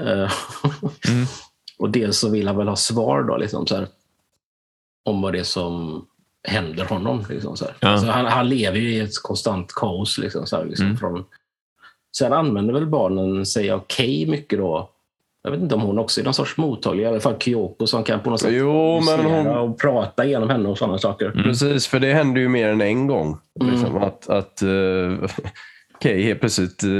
[0.00, 0.32] Eh,
[1.08, 1.26] Mm.
[1.78, 3.86] och dels så vill han väl ha svar då, liksom, så här,
[5.04, 6.06] om vad det är som
[6.48, 7.24] händer honom.
[7.30, 7.66] Liksom, så.
[7.80, 7.88] Ja.
[7.88, 10.18] Alltså, han, han lever ju i ett konstant kaos.
[10.18, 10.98] Liksom, så här, liksom, Mm.
[10.98, 11.24] från,
[12.16, 14.90] sen använder väl barnen sig av Kay mycket då.
[15.42, 17.02] Jag vet inte om hon också är någon sorts mottaglig.
[17.04, 20.50] I alla fall Kyoko som kan på något sätt Jo, men hon- och prata genom
[20.50, 21.26] henne och sådana saker.
[21.30, 21.42] Mm.
[21.42, 23.38] Precis, för det händer ju mer än en gång.
[23.60, 23.72] Mm.
[23.72, 25.18] Liksom, att att uh,
[26.00, 26.90] Kay helt plötsligt eh,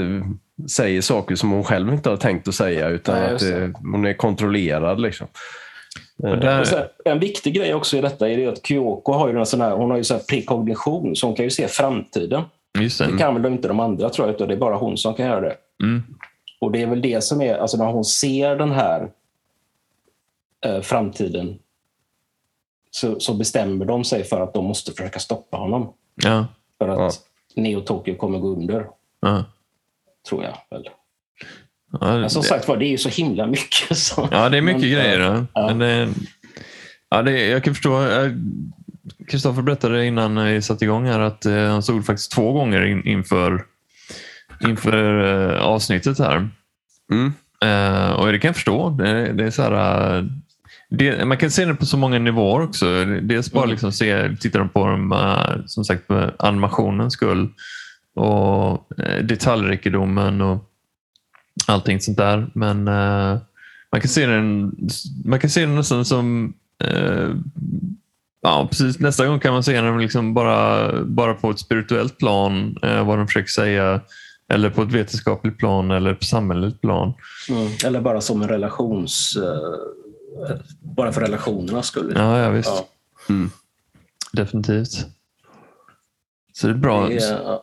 [0.69, 2.87] säger saker som hon själv inte har tänkt att säga.
[2.89, 3.63] Utan Nej, att det.
[3.63, 5.01] eh, hon är kontrollerad.
[5.01, 5.27] Liksom.
[6.17, 9.61] Där- sen, en viktig grej också i detta är att Kyoko har ju en sån
[9.61, 12.43] här, hon har ju så här prekognition så hon kan ju se framtiden.
[12.79, 13.11] Just det.
[13.11, 15.25] Det kan väl inte de andra tror jag, utan det är bara hon som kan
[15.25, 15.55] göra det.
[15.83, 16.03] Mm.
[16.61, 19.09] Och det är väl det som är, alltså när hon ser den här
[20.65, 21.59] eh, framtiden
[22.91, 25.93] så, så bestämmer de sig för att de måste försöka stoppa honom.
[26.23, 26.45] Ja.
[26.77, 26.97] För att
[27.55, 27.61] Ja.
[27.61, 28.85] Neo Tokyo kommer gå under,
[29.21, 29.43] Ja.
[30.29, 30.57] Tror jag.
[30.71, 30.83] Väl.
[32.01, 33.97] Ja, Men som det- sagt var, det är ju så himla mycket.
[33.97, 34.27] Så.
[34.31, 35.19] Ja, det är mycket Men, grejer.
[35.19, 35.45] Ja.
[35.53, 35.67] ja.
[35.67, 36.09] Men det,
[37.09, 38.03] ja, det, jag kan förstå.
[38.03, 38.31] eh,
[39.27, 43.07] Kristoffer berättade innan vi satte igång här att eh, han såg faktiskt två gånger in,
[43.07, 43.63] inför,
[44.63, 46.49] inför eh, avsnittet här.
[47.11, 47.33] Mm.
[47.65, 48.89] Eh, och det kan jag förstå.
[48.89, 50.23] Det, det är så här, eh,
[50.89, 53.05] det, man kan se det på så många nivåer också.
[53.05, 53.71] Dels bara Mm.
[53.71, 57.49] liksom se, tittar de på dem, eh, som sagt, med animationens skull
[58.15, 60.71] och eh, detaljrikedomen och
[61.67, 62.51] allting sånt där.
[62.53, 63.39] Men eh,
[63.91, 64.75] man kan se den,
[65.25, 66.53] man kan se den nästan som
[66.83, 67.29] eh,
[68.43, 68.99] Ja, precis.
[68.99, 73.17] Nästa gång kan man se den liksom bara, bara på ett spirituellt plan, eh, vad
[73.17, 74.01] de försöker säga,
[74.49, 77.13] eller på ett vetenskapligt plan eller på samhälleligt plan.
[77.49, 77.71] Mm.
[77.85, 79.37] Eller bara som en relations...
[80.79, 82.13] bara för relationernas skull.
[82.15, 82.69] Ja, ja visst.
[82.69, 83.33] Ja,
[84.31, 85.05] Definitivt.
[86.53, 87.07] Så det är bra.
[87.07, 87.59] det är.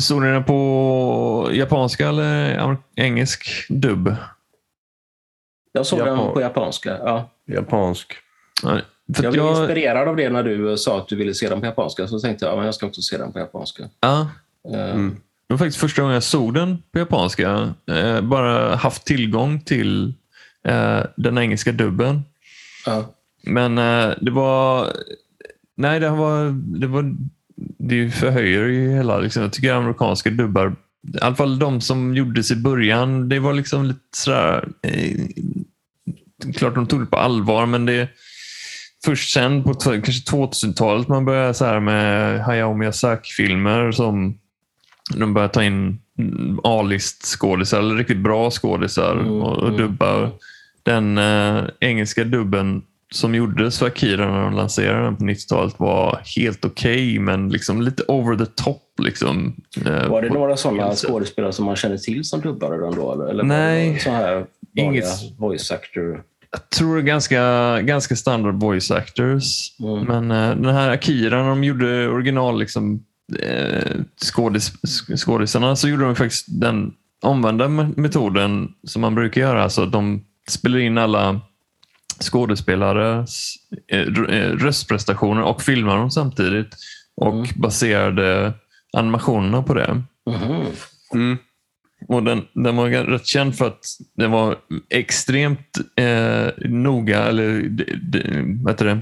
[0.00, 4.14] Såg ni den på japanska eller engelsk dubb?
[5.72, 6.18] Jag såg Japan.
[6.18, 6.98] den på japanska.
[7.04, 7.30] Ja.
[7.46, 8.12] Japansk.
[8.62, 8.78] Ja,
[9.16, 11.60] För Jag blev jag, inspirerad av det när du sa att du ville se den
[11.60, 12.06] på japanska.
[12.08, 13.82] Så tänkte jag att jag ska också se den på japanska.
[14.00, 14.28] ja,
[14.74, 15.16] Eh, Mm.
[15.48, 17.74] det var faktiskt första gången jag såg den på japanska.
[17.90, 20.14] Eh, bara haft tillgång till
[20.64, 22.22] eh, den engelska dubben.
[22.86, 23.04] ja.
[23.42, 24.86] Men eh, det var...
[25.76, 26.44] Nej, det var...
[26.80, 27.14] Det, var,
[27.78, 29.18] det förhöjer ju hela...
[29.18, 30.76] Liksom, jag tycker amerikanska dubbar,
[31.14, 34.68] i alla fall de som gjordes i början, det var liksom lite sådär...
[34.82, 35.20] Eh,
[36.56, 38.08] klart de tog det på allvar, men det
[39.04, 44.38] först sen på kanske 2000-talet man började så här med Hayao Miyazaki-filmer som
[45.14, 45.98] de började ta in
[46.64, 50.18] A-list skådisar, eller riktigt bra skådisar Mm, och, och mm, dubba.
[50.18, 50.30] mm.
[50.82, 52.82] Den eh, engelska dubben
[53.14, 57.82] som gjordes för Akira när de lanserade den på 90-talet var helt okej, men liksom
[57.82, 58.82] lite over the top.
[59.02, 59.56] Liksom,
[59.86, 63.26] eh, Var det några sådana skådespelare som man känner till som dubbade den då?
[63.30, 63.98] Eller, Nej.
[63.98, 64.46] så här
[64.76, 66.22] Inget- voice actor?
[66.52, 69.72] Jag tror det är ganska, ganska standard voice actors.
[69.80, 70.04] Mm.
[70.04, 73.04] Men eh, den här Akira, när de gjorde original liksom,
[74.22, 74.72] skådis,
[75.16, 76.92] skådisarna så gjorde de faktiskt den
[77.22, 79.62] omvända me- metoden som man brukar göra.
[79.62, 81.40] Alltså de spelar in alla
[82.22, 83.54] skådespelares
[83.92, 86.76] eh, eh, röstprestationer och filmar dem samtidigt
[87.16, 87.46] och Mm.
[87.56, 88.52] baserade
[88.96, 90.02] animationerna på det.
[90.30, 90.66] Mhm.
[91.14, 91.38] Mm.
[92.08, 93.84] Och den, den var rätt känd för att
[94.16, 94.56] den var
[94.90, 97.70] extremt eh, noga, eller
[98.64, 99.00] vad heter det?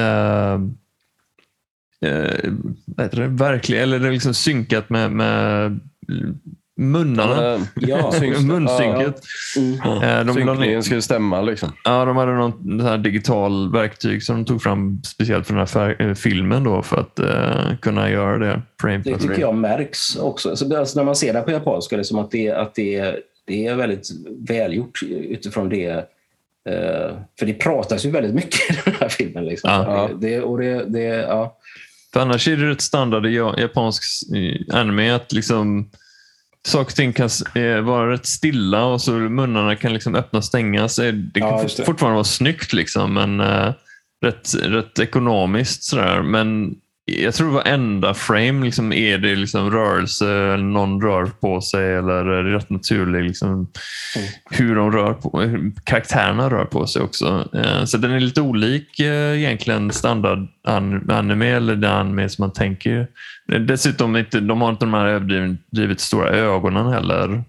[0.00, 0.54] Eh,
[2.10, 2.52] eh,
[2.86, 3.26] vad heter det?
[3.28, 5.80] Verklig, eller det är liksom synkat med, med
[6.76, 7.66] munnarna.
[7.74, 8.12] Ja?
[8.42, 9.22] Munsynket.
[9.56, 10.02] Mm.
[10.02, 11.72] Eh, de, Synkningen ju stämma liksom.
[11.84, 15.58] ja, de hade någon sån här digital verktyg som de tog fram speciellt för den
[15.60, 18.62] här fär- eh, filmen då för att eh, kunna göra det.
[18.80, 20.56] Frame Det tycker jag märks också.
[20.56, 23.16] Så det, alltså när man ser det på japanska, liksom att, det, att det,
[23.46, 24.08] det är väldigt
[24.48, 25.90] välgjort utifrån det.
[26.68, 29.44] eh, för det pratas ju väldigt mycket i den här filmen.
[29.44, 29.70] Liksom.
[29.70, 30.08] Ja.
[30.20, 31.56] Det, det, och det, det, ja.
[32.12, 34.02] För annars är det rätt standard i ja- japansk
[34.72, 35.90] anime att liksom
[36.66, 40.44] saker och ting kan eh, vara rätt stilla och så munnarna kan liksom öppna och
[40.44, 40.98] stängas.
[40.98, 41.84] Eh, Det kan Ja, det.
[41.84, 43.72] fortfarande vara snyggt liksom, men eh,
[44.24, 45.82] rätt, rätt ekonomiskt.
[45.82, 46.22] Sådär.
[46.22, 46.74] Men
[47.06, 52.24] jag tror varenda frame liksom är det liksom rörelse, eller någon rör på sig eller
[52.24, 53.48] är det rätt naturligt liksom,
[54.16, 54.28] Mm.
[54.50, 57.48] hur de rör på hur karaktärerna rör på sig också.
[57.54, 60.38] Eh, Så den är lite olik eh, egentligen standard
[60.68, 63.06] an- anime eller den anime som man tänker.
[63.52, 67.44] Eh, Dessutom inte, de har inte de här överdrivet stora ögonen heller.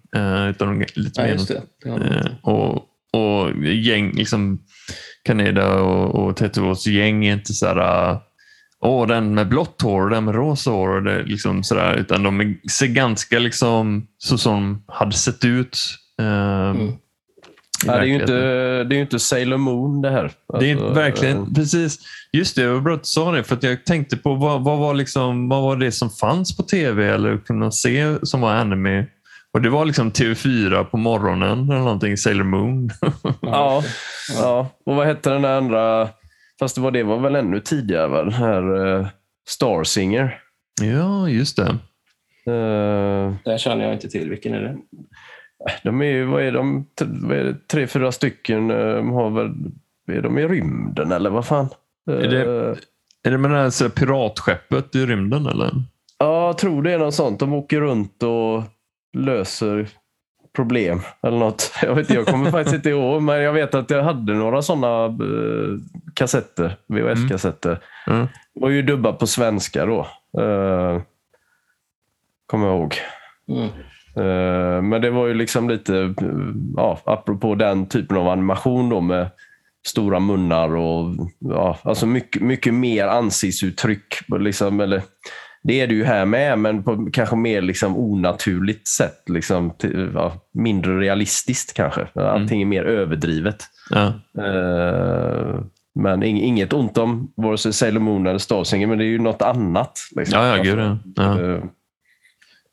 [0.49, 1.37] Utan de är lite mer.
[1.85, 1.97] Ja.
[2.41, 2.71] Och,
[3.13, 4.59] och gäng, liksom
[5.25, 8.17] Kaneda och, och Tetsuos gäng är inte så här
[8.81, 10.89] Åh, den med blått hår och den med rosa hår.
[10.89, 15.77] Och det liksom sådär, utan de ser ganska liksom så som de hade sett ut.
[16.21, 16.91] eh, Mm.
[17.85, 18.33] Ja, det, är ju inte,
[18.83, 20.31] det är inte Sailor Moon det här.
[20.59, 21.99] Det är Alltså, verkligen, eh, precis.
[22.33, 23.43] Just det, det var bra att du sa det.
[23.43, 26.63] För att jag tänkte på vad, vad, var liksom, vad var det som fanns på
[26.63, 29.05] tv eller kunde man se som var anime?
[29.53, 32.89] Och det var liksom TV4 på morgonen eller någonting, Sailor Moon.
[33.41, 33.83] Ja,
[34.41, 36.09] ja, och vad hette den där andra?
[36.59, 38.23] Fast det var, det var väl ännu tidigare, va?
[38.23, 39.07] den här uh,
[39.47, 40.39] Star Singer.
[40.81, 41.77] ja, just det.
[42.51, 44.29] Eh, Det känner jag inte till.
[44.29, 44.77] Vilken är det?
[45.83, 48.71] de är ju, vad är de, vad är det, tre, fyra stycken.
[48.71, 49.51] eh, De har väl,
[50.07, 51.69] är de i rymden eller vad fan?
[52.11, 52.77] Är det- Eh,
[53.23, 55.71] Är det med det här piratskeppet i rymden eller?
[56.19, 57.39] Ja, jag tror det är något sånt.
[57.39, 58.63] De åker runt och
[59.17, 59.87] löser
[60.55, 61.71] problem eller något.
[61.81, 65.05] Jag, vet, jag kommer faktiskt inte ihåg, men jag vet att jag hade några sådana
[65.05, 65.77] eh,
[66.15, 67.79] kassetter, VHS-kassetter.
[68.07, 68.27] Mm.
[68.53, 69.99] var ju dubbat på svenska då.
[70.41, 71.01] Eh,
[72.47, 72.95] kommer jag ihåg.
[73.49, 73.69] Mm.
[74.17, 76.13] Eh, men det var ju liksom lite,
[76.75, 79.29] ja, apropå den typen av animation då med
[79.87, 84.15] stora munnar och ja, alltså mycket, mycket mer ansiktsuttryck.
[84.39, 85.01] Liksom, eller,
[85.63, 89.23] det är det ju här med, men på kanske mer liksom onaturligt sätt.
[89.29, 92.07] Liksom, till, ja, mindre realistiskt kanske.
[92.15, 93.63] Allting är mer överdrivet.
[93.89, 94.05] Ja.
[94.43, 95.59] Eh,
[95.95, 99.07] men ing, inget ont om vare sig Sailor Moon eller Star Singer, men det är
[99.09, 99.99] ju något annat.
[100.15, 100.39] Liksom.
[100.39, 100.97] Ja, ja, gud ja.
[101.15, 101.41] ja.
[101.41, 101.61] Eh,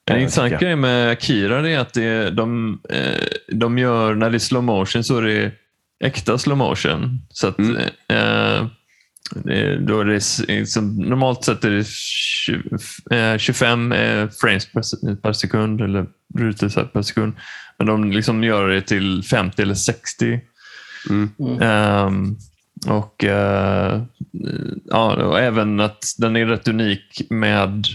[0.05, 4.37] En jag intressant grej med Akira är att det, de, eh, de gör, när det
[4.37, 5.53] är slow motion så är det
[6.05, 7.19] äkta slow motion.
[7.29, 7.77] Så att, Mm.
[8.09, 8.69] eh,
[9.81, 12.79] då är det, liksom, normalt sett är det 20,
[13.11, 17.33] eh, 25 eh, frames per, per sekund eller rutor per sekund.
[17.79, 20.41] Men de liksom gör det till 50 eller 60.
[21.11, 21.31] Mm.
[21.61, 22.37] Ehm,
[22.87, 24.03] och, eh,
[24.85, 27.87] ja, och även att den är rätt unik med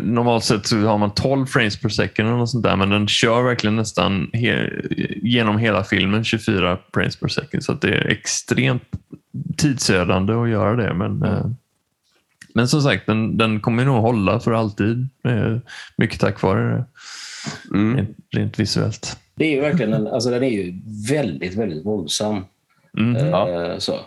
[0.00, 3.08] Normalt sett så har man 12 frames per second eller något sånt där, men den
[3.08, 4.70] kör verkligen nästan he
[5.22, 7.64] genom hela filmen 24 frames per second.
[7.64, 8.82] Så det är extremt
[9.56, 10.94] tidsödande att göra det.
[10.94, 11.46] Men, eh,
[12.54, 15.08] men som sagt, den, den kommer nog hålla för alltid.
[15.24, 15.56] Eh,
[15.96, 16.84] mycket tack vare det.
[17.78, 17.96] Mm.
[17.96, 19.16] Rent, rent visuellt.
[19.34, 20.74] Det är ju verkligen en, alltså den är ju
[21.08, 22.44] väldigt, väldigt våldsam.
[22.98, 23.16] Mm.
[23.16, 23.74] Eh, Ja.
[23.80, 24.00] Så.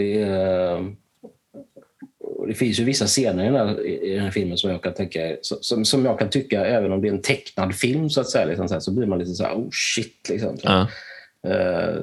[0.00, 0.94] Det, är,
[2.18, 4.82] och det finns ju vissa scener i den, här, i den här filmen som jag
[4.82, 8.20] kan tänka som, som jag kan tycka, även om det är en tecknad film, så
[8.20, 10.28] att säga, liksom så, här, så blir man lite så här, oh shit.
[10.28, 10.56] Liksom.
[10.56, 10.88] Så, Ja.
[11.46, 11.96] Eh,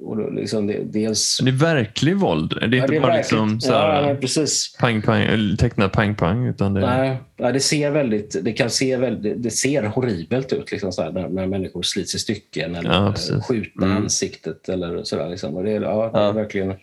[0.00, 1.38] och då, liksom det, dels...
[1.42, 2.50] Det är verklig våld.
[2.50, 3.30] Det är Ja, inte det är bara verkligt.
[3.32, 4.76] liksom så här, ja, precis.
[4.80, 6.46] pang, pang, eller tecknad pang-pang.
[6.46, 10.70] Utan det, Nej, nej, det ser väldigt, det kan se väldigt, det ser horribelt ut
[10.72, 13.44] liksom så här, när, när människor slits i stycken eller Ja, ja, precis.
[13.46, 13.96] skjuter Mm.
[13.96, 15.28] ansiktet eller sådär.
[15.28, 15.56] Liksom.
[15.56, 16.32] Och det, är- ja, det är Ja.
[16.32, 16.74] verkligen...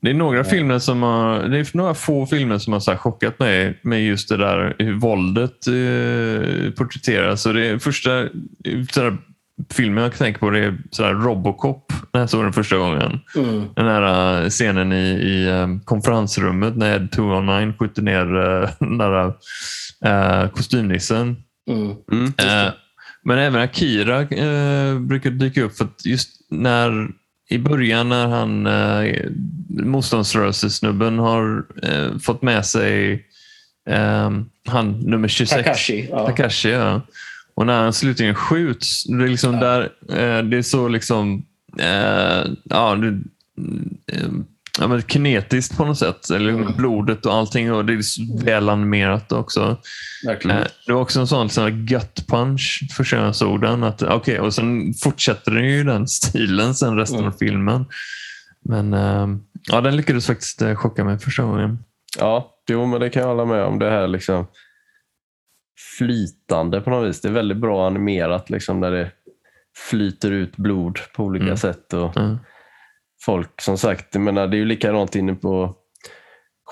[0.00, 2.98] Det är några filmer som har, det är några få filmer som har så här
[2.98, 7.42] chockat mig med just det där hur våldet eh, porträtteras.
[7.42, 8.28] Så det första
[8.92, 9.16] så här,
[9.70, 13.20] filmen jag tänker på det är så här Robocop, när jag såg den första gången.
[13.36, 13.64] Mm.
[13.76, 18.98] Den här eh, scenen i, i eh, konferensrummet när Ed 209 skjuter ner eh, den
[18.98, 19.34] där
[20.04, 21.36] eh, kostymnissen.
[21.70, 21.96] Mm.
[22.12, 22.26] Mm.
[22.26, 22.72] Eh,
[23.24, 27.08] men även Akira eh, brukar dyka upp för att just när
[27.50, 29.14] i början när han eh,
[29.68, 33.12] motståndsrörelsesnubben har eh, fått med sig
[33.90, 34.30] eh,
[34.68, 35.64] han nummer 26.
[35.64, 36.08] Takashi.
[36.10, 36.26] Ja.
[36.26, 37.00] Takashi, ja.
[37.54, 41.42] Och när han slutligen skjuts, det är liksom där, eh, det är så liksom,
[41.78, 43.08] eh, ja, det,
[44.12, 44.28] eh,
[44.78, 46.30] ja, men kinetiskt på något sätt.
[46.30, 46.72] Eller Mm.
[46.76, 47.72] blodet och allting.
[47.72, 49.76] Och det är så väl animerat också.
[50.26, 50.64] Verkligen.
[50.86, 53.82] Det var också en sån liksom, gut punch första gången jag såg den.
[53.84, 57.28] Att, okay, och sen fortsätter den ju den stilen sen resten Mm.
[57.32, 57.84] av filmen.
[58.64, 58.92] Men
[59.68, 61.78] ja, den lyckades faktiskt chocka mig första gången.
[62.18, 63.78] Ja, jo, men det kan jag hålla med om.
[63.78, 64.46] Det här liksom
[65.98, 67.20] flytande på något vis.
[67.20, 69.10] Det är väldigt bra animerat liksom, när det
[69.90, 71.56] flyter ut blod på olika Mm.
[71.56, 71.92] sätt.
[71.92, 72.38] Och Ja.
[73.24, 75.74] folk, som sagt, menar, det är ju likadant inne på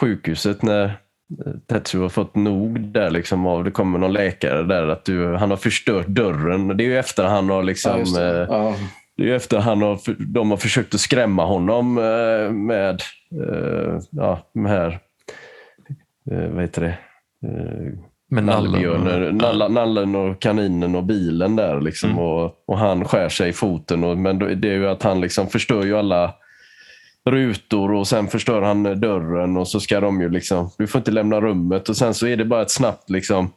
[0.00, 4.86] sjukhuset när eh, Tetsu har fått nog där liksom av, det kommer någon läkare där
[4.88, 6.76] att du, han har förstört dörren.
[6.76, 8.40] Det är ju efter han har liksom ja, det.
[8.42, 8.74] eh, Ja.
[9.16, 9.98] det är efter han har,
[10.32, 13.02] de har försökt att skrämma honom eh, med,
[14.10, 14.98] ja, de här,
[16.24, 16.98] vad heter det,
[18.30, 21.80] eh, Men nallebjörnen, nalla, nallen och kaninen och bilen där.
[21.80, 22.22] Liksom, Mm.
[22.22, 24.04] och, och han skär sig i foten.
[24.04, 26.34] Och, men det är ju att han liksom förstör ju alla
[27.30, 31.10] rutor och sen förstör han dörren och så ska de ju liksom, du får inte
[31.10, 33.50] lämna rummet och sen så är det bara ett snabbt liksom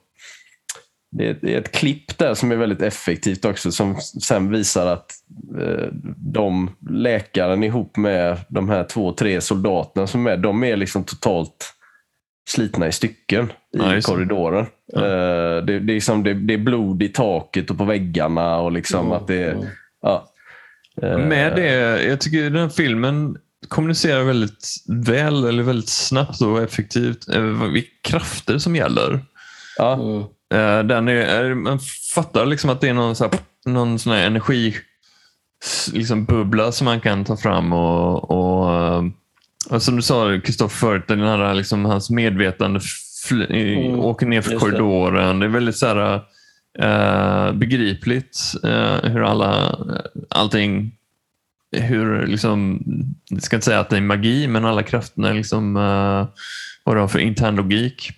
[1.12, 4.86] det är, det är ett klipp där som är väldigt effektivt också som sen visar
[4.88, 5.12] att
[5.62, 11.04] eh, de läkaren ihop med de här två, tre soldaterna som är, de är liksom
[11.04, 11.73] totalt
[12.50, 14.66] slitna i stycken i Ja, korridoren.
[14.94, 15.00] Ja.
[15.06, 18.72] Eh, det, det, är som, det, det är blod i taket och på väggarna och
[18.72, 19.58] liksom Mm, att det.
[20.02, 20.30] Ja.
[21.02, 23.38] Eh, Med det, jag tycker den här filmen
[23.68, 29.20] kommunicerar väldigt väl eller väldigt snabbt och effektivt eh, vilka krafter som gäller.
[29.78, 29.94] Ja.
[30.54, 31.80] Eh, Den är, man
[32.16, 33.34] fattar liksom att det är någon, så här,
[33.66, 34.76] någon sån här energi
[35.94, 39.04] liksom bubbla som man kan ta fram och, och,
[39.70, 42.80] och som du sa Kristoffer förut, den här, liksom, hans medvetande
[43.32, 44.72] Mm, åker ner för just det.
[44.72, 45.40] korridoren.
[45.40, 46.22] Det är väldigt så här,
[46.80, 49.80] eh, begripligt eh, hur alla,
[50.30, 50.92] allting
[51.72, 52.84] hur liksom,
[53.30, 56.28] jag ska inte säga att det är magi, men alla krafterna liksom, uh,
[56.84, 58.12] vad de har för intern logik.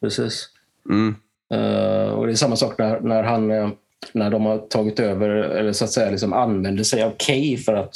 [0.00, 0.48] Precis.
[0.90, 1.14] mm,
[1.54, 3.68] Eh, och det är samma sak när, när han, eh,
[4.12, 7.74] när de har tagit över, eller så att säga liksom använder sig av Kay för
[7.74, 7.94] att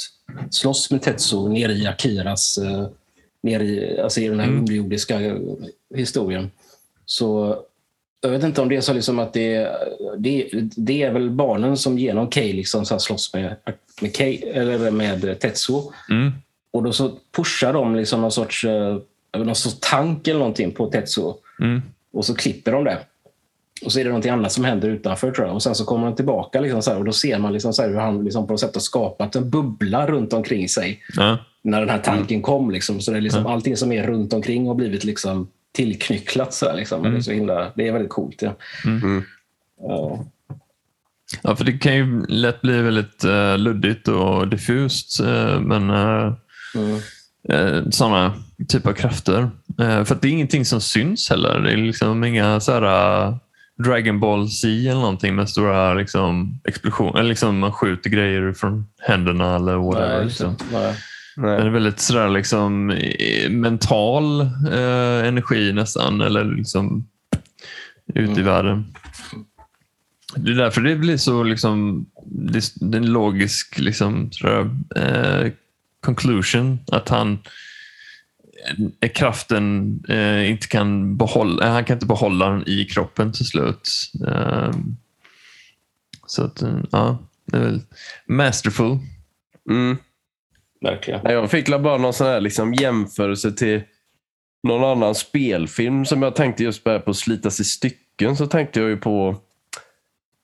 [0.51, 2.87] slåss med Tetsu nere i Akiras, eh,
[3.43, 4.59] nere i, alltså i den här Mm.
[4.59, 5.39] underjordiska
[5.95, 6.51] historien.
[7.05, 7.57] Så
[8.21, 9.71] jag vet inte om det är så liksom att det,
[10.17, 13.55] det, det är väl barnen som genom Kay liksom så slåss med,
[14.01, 15.93] med, Kay, eller med Tetsuo.
[16.09, 16.31] Mm.
[16.71, 18.97] Och då så pushar de liksom någon sorts, eh,
[19.37, 21.37] någon sorts tank eller någonting på Tetsuo.
[21.59, 21.81] Mm.
[22.13, 22.97] Och så klipper de det.
[23.85, 25.55] Och så är det någonting annat som händer utanför tror jag.
[25.55, 27.81] Och sen så kommer han tillbaka liksom så här, och då ser man liksom så
[27.81, 31.37] här hur han liksom på något sätt har skapat en bubbla runt omkring sig Ja.
[31.61, 32.71] när den här tanken kom.
[32.71, 33.01] Liksom.
[33.01, 36.53] Så det är liksom allting som är runt omkring har blivit liksom tillknycklat.
[36.53, 37.01] Så här, liksom.
[37.01, 38.41] Men Det, är så himla, det är väldigt coolt.
[38.41, 38.55] Ja.
[38.85, 39.23] Mm.
[39.81, 40.25] Ja.
[41.43, 45.19] Ja, för det kan ju lätt bli väldigt uh, luddigt och diffust.
[45.19, 46.33] eh, men uh,
[46.75, 47.91] Mm.
[47.91, 48.33] sådana
[48.69, 49.49] typer av krafter.
[49.77, 51.59] För att det är ingenting som syns heller.
[51.59, 52.81] Det är liksom inga så här,
[53.27, 53.35] uh,
[53.83, 57.19] Dragon Ball Z eller någonting med stora liksom, explosioner.
[57.19, 60.15] Eller liksom man skjuter grejer från händerna eller whatever.
[60.17, 60.55] Nej, liksom.
[60.71, 60.95] Nej.
[61.35, 62.85] Men det är väldigt sådär liksom,
[63.49, 64.41] mental
[64.71, 66.21] eh, energi nästan.
[66.21, 67.07] Eller liksom
[68.13, 68.45] ute i Mm.
[68.45, 68.85] världen.
[70.35, 75.51] Det är därför det blir så liksom, det, det är en logisk liksom, sådär, eh,
[76.05, 76.79] conclusion.
[76.91, 77.39] Att han
[79.13, 83.89] kraften eh, inte kan behålla, eh, han kan inte behålla den i kroppen till slut.
[84.27, 84.71] Eh,
[86.25, 87.81] så att, eh, ja, det är väl
[88.25, 88.97] masterful.
[89.69, 89.97] Mm.
[90.81, 91.19] Verkligen.
[91.23, 93.81] Nej, Jag fick bara någon sån här liksom jämförelse till
[94.63, 98.37] någon annan spelfilm som jag tänkte just på, på slitas i stycken.
[98.37, 99.37] Så tänkte jag ju på,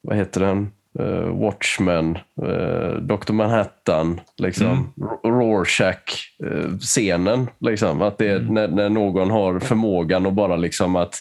[0.02, 0.70] vad heter den?
[1.00, 3.32] Uh, Watchmen, uh, Dr.
[3.32, 4.66] Manhattan, liksom.
[4.66, 4.86] Mm.
[5.24, 7.48] Rorschach-scenen.
[7.58, 8.02] liksom.
[8.02, 8.54] Att det är Mm.
[8.54, 11.14] när, när någon har förmågan att bara liksom att,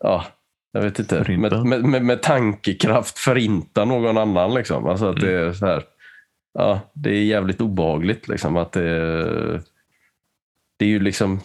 [0.00, 0.24] ja,
[0.72, 4.54] jag vet inte, med, med, med, med tankekraft förinta någon annan.
[4.54, 4.86] Liksom.
[4.86, 5.82] Alltså att det är så här,
[6.54, 8.28] ja, det är jävligt obehagligt.
[8.28, 9.62] Liksom, att det,
[10.76, 11.40] det är ju liksom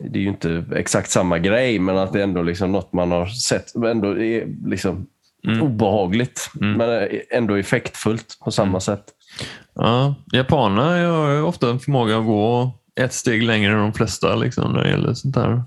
[0.00, 3.12] det är ju inte exakt samma grej, men att det är ändå liksom något man
[3.12, 3.74] har sett.
[3.74, 5.06] Ändå är liksom
[5.46, 5.62] Mm.
[5.62, 6.72] obehagligt, Mm.
[6.72, 8.80] men ändå effektfullt på samma Mm.
[8.80, 9.04] sätt.
[9.74, 14.34] Ja, japanerna har ju ofta en förmåga att gå ett steg längre än de flesta
[14.36, 15.62] liksom, när det gäller sånt här.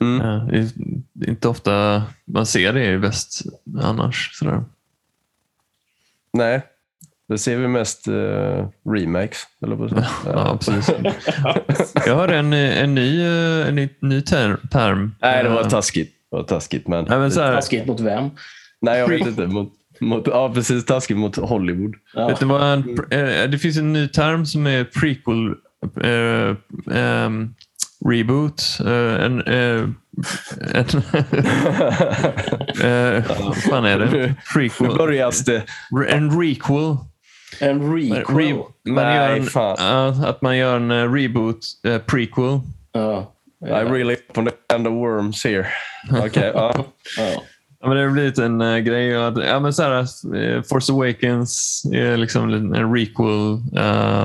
[0.00, 0.26] Mm.
[0.26, 0.68] Ja, det är
[1.12, 3.42] det är inte ofta man ser det i väst
[3.82, 4.30] annars.
[4.38, 4.64] Sådär.
[6.32, 6.62] Nej,
[7.28, 9.38] det ser vi mest eh, remakes.
[9.62, 9.96] Eller på så.
[10.26, 10.94] Ja, precis.
[12.06, 15.14] Jag har en, en ny, eh, en ny, ny ter, term.
[15.20, 16.14] Nej, det var Eh, taskigt.
[16.30, 17.04] Det var taskigt, men...
[17.04, 18.30] Nej, men så här, Taskigt mot vem?
[18.84, 19.46] Nej, jag vet inte.
[19.46, 20.84] Mot, mot, ja, precis.
[20.84, 21.94] Taskigt mot Hollywood.
[22.14, 22.28] Ja.
[22.28, 25.54] Vet du vad en, eh, det finns en ny term som är prequel
[26.02, 26.56] eh,
[26.98, 27.54] ehm,
[28.08, 28.62] reboot.
[28.80, 29.88] Eh, en, eh,
[30.74, 30.86] en,
[32.82, 34.10] eh, vad fan är det?
[34.10, 34.96] Nu Prequel.
[34.96, 35.62] börjas det.
[36.08, 36.96] En requel.
[37.60, 38.36] En requel.
[38.36, 38.54] Re,
[38.88, 40.24] man Nej, gör en, fan.
[40.24, 42.60] att man gör en eh, reboot, eh, prequel.
[42.92, 43.30] Ja.
[43.66, 45.66] I really open the can of worms here.
[46.24, 46.84] Okej, ja.
[47.18, 47.42] Ja.
[47.84, 49.16] Ja, men det har blivit en uh, grej.
[49.16, 49.98] Att, ja, men så här,
[50.36, 53.60] eh, Force Awakens är liksom en en requel.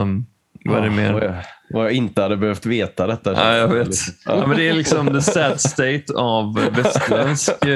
[0.02, 0.26] Um,
[0.66, 1.46] vad är det mer?
[1.70, 3.34] Vad jag, inte hade behövt veta detta.
[3.34, 3.90] Ja, jag vet.
[4.26, 7.70] Ja, men det är liksom the sad state av västländsk, eh,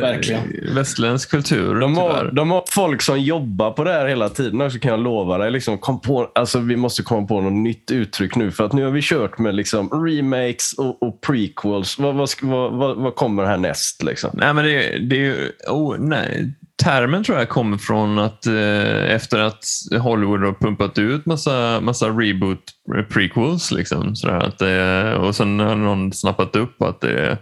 [0.00, 0.42] verkligen.
[0.74, 1.74] västländsk kultur.
[1.74, 2.32] De har, tyvärr.
[2.32, 5.50] de har folk som jobbar på det här hela tiden också kan jag lova dig.
[5.50, 8.84] Liksom, kom på, alltså, vi måste komma på något nytt uttryck nu för att nu
[8.84, 11.98] har vi kört med liksom, remakes och, och prequels.
[11.98, 12.28] Vad, vad,
[12.72, 14.02] vad, vad kommer härnäst?
[14.02, 14.30] Liksom?
[14.32, 15.52] Nej, men det, det är ju...
[15.68, 16.52] Oh, nej.
[16.84, 19.64] Termen tror jag kommer från att eh, efter att
[20.00, 22.62] Hollywood har pumpat ut massa, massa reboot
[23.08, 23.72] prequels.
[23.72, 27.38] Liksom, sådär, att det, och sen har någon snappat upp att det är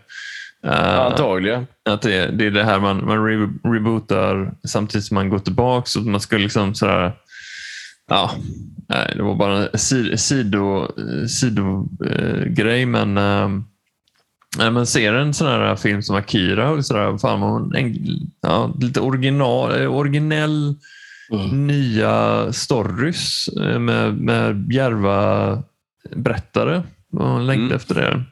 [0.67, 1.67] eh, Antagligen.
[1.89, 5.87] att det, det är det här man, man re, rebootar samtidigt som man går tillbaka.
[5.87, 7.13] Så man ska liksom sådär,
[8.09, 8.31] ja,
[8.89, 10.89] nej, det var bara en si- sido,
[11.29, 13.49] sido eh, grej men eh,
[14.59, 17.97] när man ser en sån här film som Akira och sådär, fan, en,
[18.43, 20.75] ja, lite original, eh, originell
[21.33, 21.67] Mm.
[21.67, 25.59] nya stories eh, med, med djärva
[26.17, 26.83] berättare.
[27.13, 27.77] Man längtar Mm.
[27.77, 28.23] efter det.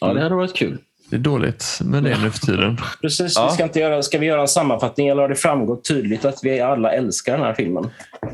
[0.00, 0.78] ja, det hade varit kul.
[1.10, 2.78] Det är dåligt med det nu för tiden.
[3.00, 3.32] Precis.
[3.36, 3.46] Ja.
[3.50, 6.38] Vi ska, inte göra, ska vi göra en sammanfattning eller har det framgått tydligt att
[6.42, 7.90] vi alla älskar den här filmen?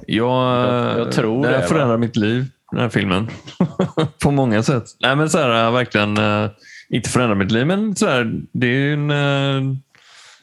[0.07, 0.27] Jag,
[0.69, 1.51] Jag- jag tror det.
[1.57, 3.29] det, förändrar mitt liv, den här filmen.
[4.23, 4.85] På många sätt.
[5.01, 6.51] Nej, men så här, verkligen, eh,
[6.89, 9.77] inte förändrar mitt liv, men så här, det är en, eh,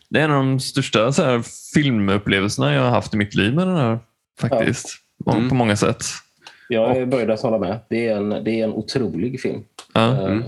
[0.10, 1.42] det är en av de största så här,
[1.74, 4.00] filmupplevelserna jag har haft i mitt liv med den här.
[4.42, 4.88] Faktiskt.
[5.34, 5.50] Mm.
[5.50, 6.04] På många sätt.
[6.70, 7.80] Jag är böjd att hålla med.
[7.90, 9.64] Det är en, det är en otrolig film.
[9.94, 10.30] Ja.
[10.32, 10.40] eh,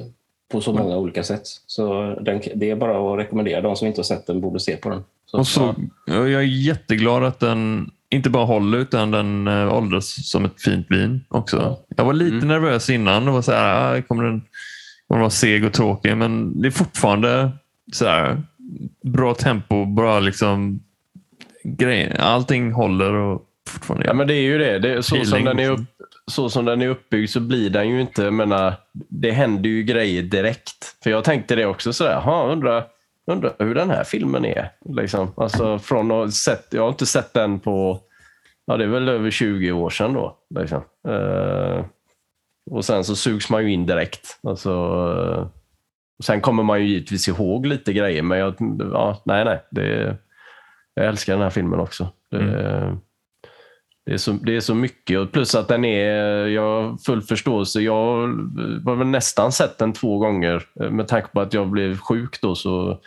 [0.51, 1.41] På så många olika sätt.
[1.67, 3.61] Så den, det är bara att rekommendera.
[3.61, 5.03] De som inte har sett den borde se på den.
[5.25, 5.75] Så, Och så,
[6.05, 6.13] ja.
[6.13, 10.87] jag är jätteglad att den inte bara håller utan den äh, åldras som ett fint
[10.89, 11.57] vin också.
[11.57, 11.79] Ja.
[11.97, 12.47] Jag var lite Mm.
[12.47, 13.27] nervös innan.
[13.27, 14.41] och var så här, ah, kommer den
[15.09, 16.17] den vara seg och tråkig?
[16.17, 17.51] Men det är fortfarande
[17.93, 18.41] så här,
[19.03, 20.79] bra tempo, bra liksom
[21.63, 22.15] grej.
[22.19, 24.05] Allting håller och fortfarande.
[24.05, 24.79] Ja, men det är ju det.
[24.79, 25.73] det är, så, som den är liksom.
[25.73, 25.89] upp,
[26.31, 28.31] så som den är uppbyggd så blir den ju inte...
[28.31, 31.03] Menar, det händer ju grejer direkt.
[31.03, 31.93] För jag tänkte det också.
[31.93, 32.85] sådär, "Ha, undrar,
[33.31, 34.71] undrar hur den här filmen är.
[34.85, 35.31] Liksom.
[35.37, 37.99] Alltså, från att sett, jag har inte sett den på...
[38.65, 40.37] Ja, det är väl över 20 år sedan då.
[40.59, 40.81] Liksom.
[41.07, 41.85] Eh,
[42.71, 44.39] och sen så sugs man ju in direkt.
[44.43, 45.51] Alltså,
[46.23, 48.55] sen kommer man ju givetvis ihåg lite grejer, men jag,
[48.93, 49.63] ja, nej, nej.
[49.71, 50.17] Det,
[50.93, 52.07] jag älskar den här filmen också.
[52.31, 52.97] Det,
[54.05, 55.19] det, är så, det är så mycket.
[55.19, 57.81] Och plus att den är, jag har full förståelse.
[57.81, 58.27] Jag
[58.85, 60.63] har väl nästan sett den två gånger.
[60.89, 62.99] Med tanke på att jag blev sjuk då så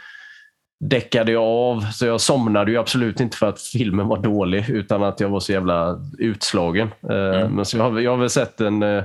[0.81, 1.81] däckade jag av.
[1.81, 5.41] Så jag somnade ju absolut inte för att filmen var dålig utan att jag var
[5.41, 6.89] så jävla utslagen.
[7.03, 9.05] Eh, Men så jag har, jag har väl sett den eh,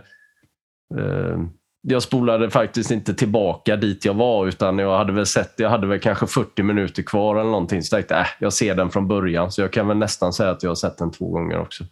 [1.87, 5.87] jag spolade faktiskt inte tillbaka dit jag var utan jag hade väl sett, jag hade
[5.87, 7.81] väl kanske 40 minuter kvar eller någonting.
[7.81, 9.51] Så jag tänkte, äh, jag ser den från början.
[9.51, 11.83] Så jag kan väl nästan säga att jag har sett den två gånger också.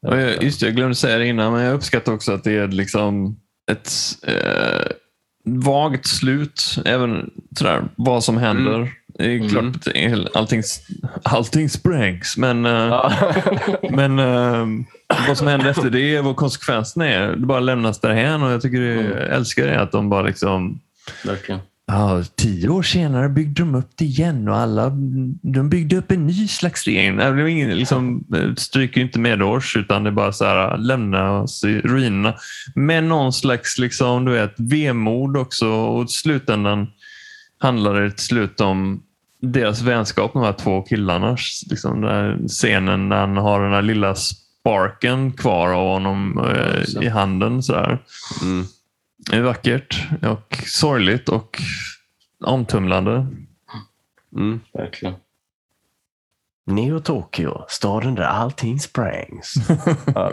[0.00, 2.68] Jag, just det, jag glömde säga det innan, men jag uppskattar också att det är
[2.68, 3.36] liksom
[3.70, 3.90] ett
[4.26, 4.92] eh,
[5.44, 6.76] vagt slut.
[6.84, 8.92] Även sådär, vad som händer.
[9.18, 10.62] Det är klart att det är- allting,
[11.22, 13.12] allting sprängs, men, eh, Ja.
[13.90, 14.66] men eh,
[15.28, 18.42] vad som händer efter det, vad konsekvenserna är, det bara lämnas därhän.
[18.42, 20.80] Och jag tycker det, jag älskar det, att de bara liksom
[21.24, 21.60] Verkligen.
[21.86, 24.88] Ja, tio år senare byggde de upp det igen och alla
[25.42, 27.16] de byggde upp en ny slags regering.
[27.16, 31.30] Det blev ingen, liksom, eh, stryker inte medårs utan det är bara så här, lämna
[31.40, 32.34] oss i ruinerna.
[32.74, 36.86] Med någon slags liksom, du vet, vemod också och i slutändan
[37.62, 39.02] handlar det till slut om
[39.40, 41.36] deras vänskap, de här två killarna.
[41.70, 47.08] Liksom, den scenen när han har den här lilla sparken kvar av honom eh, i
[47.08, 47.62] handen.
[47.62, 47.98] Så där.
[48.42, 48.64] Mm.
[49.30, 51.62] Det är vackert och sorgligt och
[52.44, 53.26] omtumlande.
[54.36, 54.60] Mm.
[54.72, 55.14] Verkligen.
[56.66, 59.54] Neo Tokyo, staden där allting sprängs.
[60.14, 60.32] ja.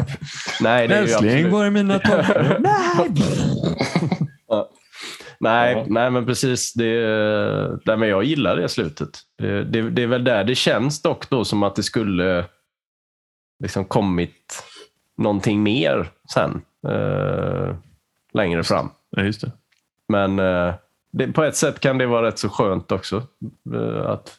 [0.62, 1.52] Nej, det är ju Älskling, absolut...
[1.52, 2.58] var är mina tofflor?
[2.60, 3.10] Nej!
[5.40, 5.86] Nej, Ja.
[5.88, 6.74] nej, men precis.
[6.74, 7.00] Det,
[7.86, 9.10] nej, men jag gillar det slutet.
[9.38, 12.46] Det, det, det är väl där det känns dock då som att det skulle
[13.64, 14.64] liksom kommit
[15.18, 16.62] någonting mer sen.
[16.88, 17.76] Eh,
[18.34, 18.90] längre fram.
[19.10, 19.52] Ja, just det.
[20.10, 20.74] Men eh,
[21.12, 23.24] det, på ett sätt kan det vara rätt så skönt också.
[23.76, 24.38] Eh, att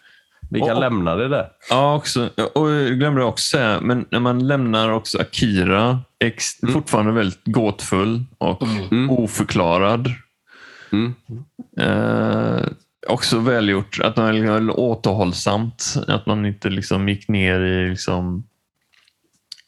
[0.51, 1.49] vi kan Och- lämna det där.
[1.71, 6.73] Ja, också, och jag glömde också säga, men när man lämnar också Akira, ex, Mm.
[6.73, 9.11] fortfarande väldigt gåtfull och Mm.
[9.11, 10.09] oförklarad.
[10.93, 11.15] Mm.
[11.81, 12.65] Eh,
[13.09, 15.95] också välgjort, att man är liksom återhållsamt.
[16.09, 18.45] Att man inte liksom gick ner i liksom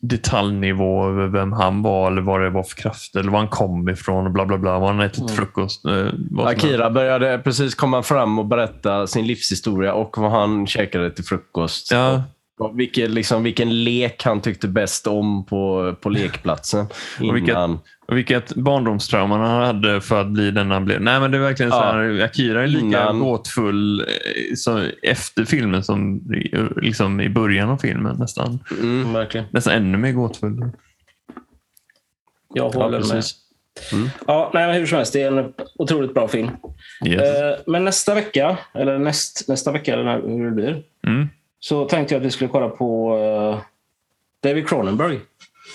[0.00, 3.88] detaljnivå över vem han var eller vad det var för krafter eller var han kom
[3.88, 4.78] ifrån och bla bla bla.
[4.78, 5.32] Vad han ätit Mm.
[5.34, 5.84] frukost.
[5.84, 6.06] Eh,
[6.38, 11.90] Akira började precis komma fram och berätta sin livshistoria och vad han käkade till frukost.
[11.92, 12.22] Ja,
[12.74, 16.86] vilken, liksom, vilken lek han tyckte bäst om på, på lekplatsen.
[17.20, 17.30] Innan.
[17.30, 17.56] Och vilket
[18.56, 21.00] barndomstrauma han hade för att bli den han blev.
[21.00, 21.92] Nej, men det är verkligen så Ja.
[21.92, 24.06] här, Akira är lika Innan- gåtfull eh,
[24.56, 26.20] som efter filmen som
[26.76, 28.58] liksom i början av filmen nästan.
[28.82, 29.12] Mm.
[29.12, 29.46] Verkligen.
[29.50, 30.58] Nästan ännu mer gåtfull.
[32.54, 33.10] Jag Ja, håller med.
[33.10, 33.36] precis.
[33.92, 34.08] Mm.
[34.26, 36.50] Ja, nej, men hur som helst, det är en otroligt bra film.
[37.06, 37.20] Yes.
[37.22, 41.28] Eh, men nästa vecka, eller näst, nästa vecka, eller när, hur det blir, Mm.
[41.58, 43.60] så tänkte jag att vi skulle kolla på eh,
[44.48, 45.20] David Cronenberg.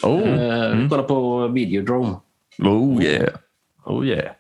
[0.03, 2.15] Oh, Eh, Vi kollar på Videodrome.
[2.60, 3.34] Oh yeah.
[3.86, 4.32] oh yeah.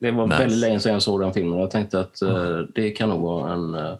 [0.00, 0.38] Det var Nice.
[0.38, 1.58] väldigt länge sedan jag såg den filmen.
[1.58, 3.94] Jag tänkte att eh, det kan nog vara en eh,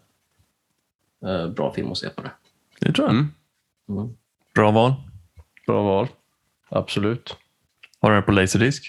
[1.27, 2.31] eh, bra film att se på det.
[2.81, 3.15] Det tror jag.
[3.17, 3.29] Mm.
[3.89, 4.09] Mm.
[4.55, 4.93] Bra val.
[5.67, 6.09] Bra val.
[6.69, 7.37] Absolut.
[8.01, 8.81] Har du den på Laserdisc?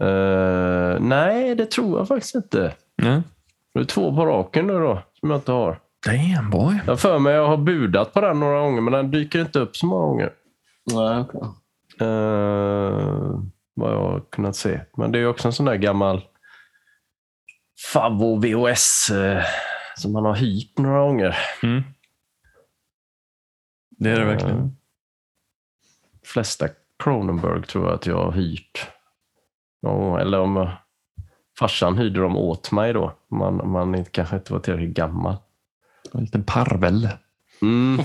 [0.00, 2.74] Eh, nej, det tror jag faktiskt inte.
[2.96, 3.22] Ja.
[3.74, 5.80] Det är två på raken nu då, som jag inte har.
[6.06, 6.74] Damn boy.
[6.86, 9.58] Jag har för mig jag har budat på den några gånger, men den dyker inte
[9.58, 10.32] upp så många gånger.
[10.92, 11.40] Nej, okej.
[12.00, 13.40] Eh,
[13.74, 14.80] vad jag har kunnat se.
[14.96, 16.24] Men det är också en sån där gammal
[17.92, 19.44] favvo VHS eh,
[19.96, 21.36] som man har hyrt några gånger.
[21.62, 21.82] Mm.
[23.90, 24.58] Det är det verkligen.
[24.58, 24.68] Eh,
[26.24, 26.68] flesta
[26.98, 28.90] Cronenberg tror jag att jag har hyrt.
[29.80, 30.70] Ja, eller om jag,
[31.58, 33.12] farsan hyrde dem åt mig då.
[33.30, 35.36] Man, man inte, kanske inte var tillräckligt gammal.
[36.14, 37.08] En liten parvel.
[37.62, 38.04] Mm.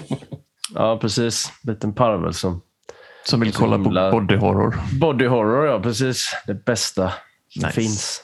[0.74, 1.52] Ja, precis.
[1.64, 2.62] Liten parvel som
[3.24, 4.76] Som vill kolla på himla- body horror.
[5.00, 6.36] Body horror, ja precis.
[6.48, 7.14] Det bästa
[7.50, 7.82] som Nice.
[7.82, 8.22] finns.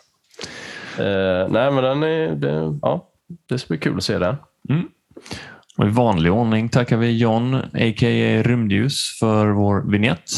[0.98, 3.08] Eh, nej, men den är, det, ja,
[3.50, 4.36] det ska bli kul att se den.
[4.70, 4.88] Mm.
[5.78, 8.44] Och I vanlig ordning tackar vi John, a.k.a.
[8.44, 10.32] Rymdljus, för vår vignett.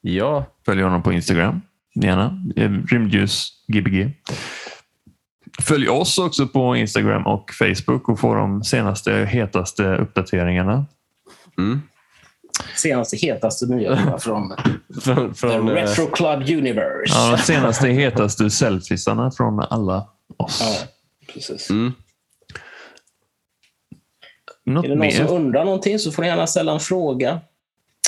[0.00, 1.60] Ja, Följ honom på Instagram,
[1.94, 2.42] gärna.
[2.56, 4.12] Eh, Rymdljus Gbg.
[5.62, 10.86] Följ oss också på Instagram och Facebook och få de senaste hetaste uppdateringarna.
[11.58, 11.82] mm.
[12.76, 14.52] Senaste hetaste nyheterna från
[15.02, 17.14] från, The från, eh, Retro Club Universe.
[17.14, 20.60] Ja, de senaste hetaste selfiesarna från alla oss.
[20.62, 20.86] Ja,
[21.34, 21.70] precis.
[21.70, 21.92] mm.
[24.66, 25.10] Något Är det någon mer?
[25.10, 27.40] som undrar någonting så får ni gärna ställa en fråga.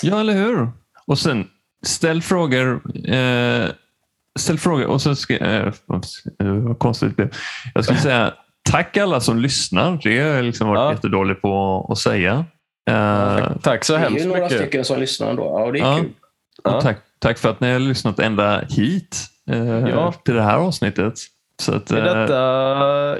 [0.02, 0.68] Ja, eller hur?
[1.06, 1.48] Och sen
[1.86, 2.82] ställ frågor.
[3.14, 3.66] Eh,
[4.38, 5.72] ställ frågor och så ska eh,
[6.36, 7.34] vad konstigt det blev.
[7.74, 8.34] Jag skulle säga
[8.70, 10.00] tack alla som lyssnar.
[10.02, 10.92] Det har jag liksom varit Ja.
[10.92, 12.44] jättedålig på att säga.
[12.90, 14.58] Eh, tack, tack så Det är hemskt ju några mycket.
[14.58, 15.44] stycken som lyssnar ändå.
[15.66, 15.96] Ja, det är Ja.
[16.00, 16.10] kul.
[16.64, 16.80] Ja.
[16.80, 19.16] tack, tack för att ni har lyssnat ända hit
[19.50, 20.12] eh, Ja.
[20.24, 21.12] till det här avsnittet.
[21.62, 22.38] Så att, Är eh, detta,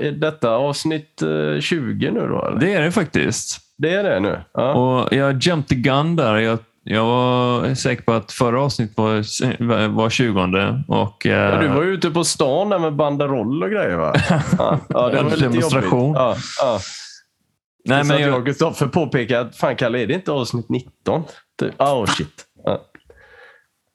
[0.06, 2.44] är detta avsnitt eh, 20 nu då?
[2.46, 2.60] Eller?
[2.60, 3.60] det är det faktiskt.
[3.78, 4.40] Det är det nu?
[4.54, 4.72] Ja.
[4.72, 6.36] Och jag jumped the gun där.
[6.36, 10.40] Jag, jag var säker på att förra avsnittet var, var 20
[10.88, 14.14] och, Ja, du var ju ute på stan där med banderoll och grejer va?
[14.58, 16.14] Ja, det En var lite demonstration.
[16.14, 16.42] jobbigt.
[16.60, 16.78] Ja.
[17.86, 21.24] Nej, men jag, Kristoffer påpekade att fan Kalle, är det inte avsnitt 19?
[21.60, 21.80] Typ.
[21.80, 22.44] Oh shit.
[22.64, 22.82] Ja.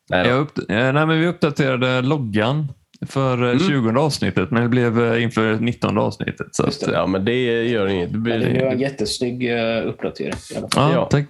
[0.09, 0.27] Nej.
[0.27, 2.67] Jag upp, eh, nej, men vi uppdaterade loggan
[3.07, 6.47] för eh, 20 avsnittet, men det blev eh, inför 19 avsnittet.
[6.51, 8.11] Så att, ja, men det gör inget.
[8.11, 9.51] Det blir, blev en jättesnygg
[9.85, 10.33] uppdatering.
[10.75, 11.05] ja, ja.
[11.05, 11.25] Tack.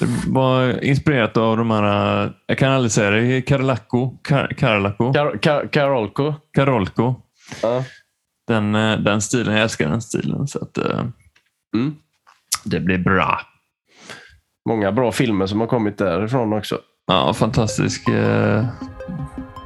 [0.00, 5.38] Det var inspirerat av de här, jag kan aldrig säga det, Karolako, Kar, Karolako, Kar-
[5.38, 6.34] Kar- Karolko.
[6.54, 7.14] Karolko.
[7.62, 7.84] Ja.
[8.48, 8.72] Den,
[9.04, 10.46] den stilen, jag älskar den stilen.
[10.46, 10.78] Så att,
[11.74, 11.94] Mm.
[12.64, 13.40] det blir bra.
[14.68, 16.78] Många bra filmer som har kommit därifrån också.
[17.06, 18.64] Ja, fantastisk eh,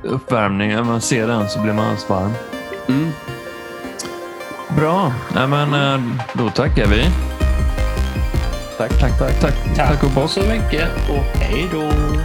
[0.03, 0.71] uppvärmning.
[0.71, 2.33] När man ser den så blir man alldeles varm.
[2.89, 3.11] Mm.
[4.77, 5.13] Bra.
[5.35, 7.05] Nej, men, eh, då tackar vi.
[8.79, 9.41] Tack, tack, tack.
[9.41, 10.31] Tack, tack och bock.
[10.31, 11.83] så mycket och hej då!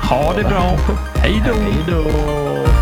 [0.08, 0.78] Ha det bra.
[1.16, 1.54] Hej då.
[1.54, 2.81] Hej då!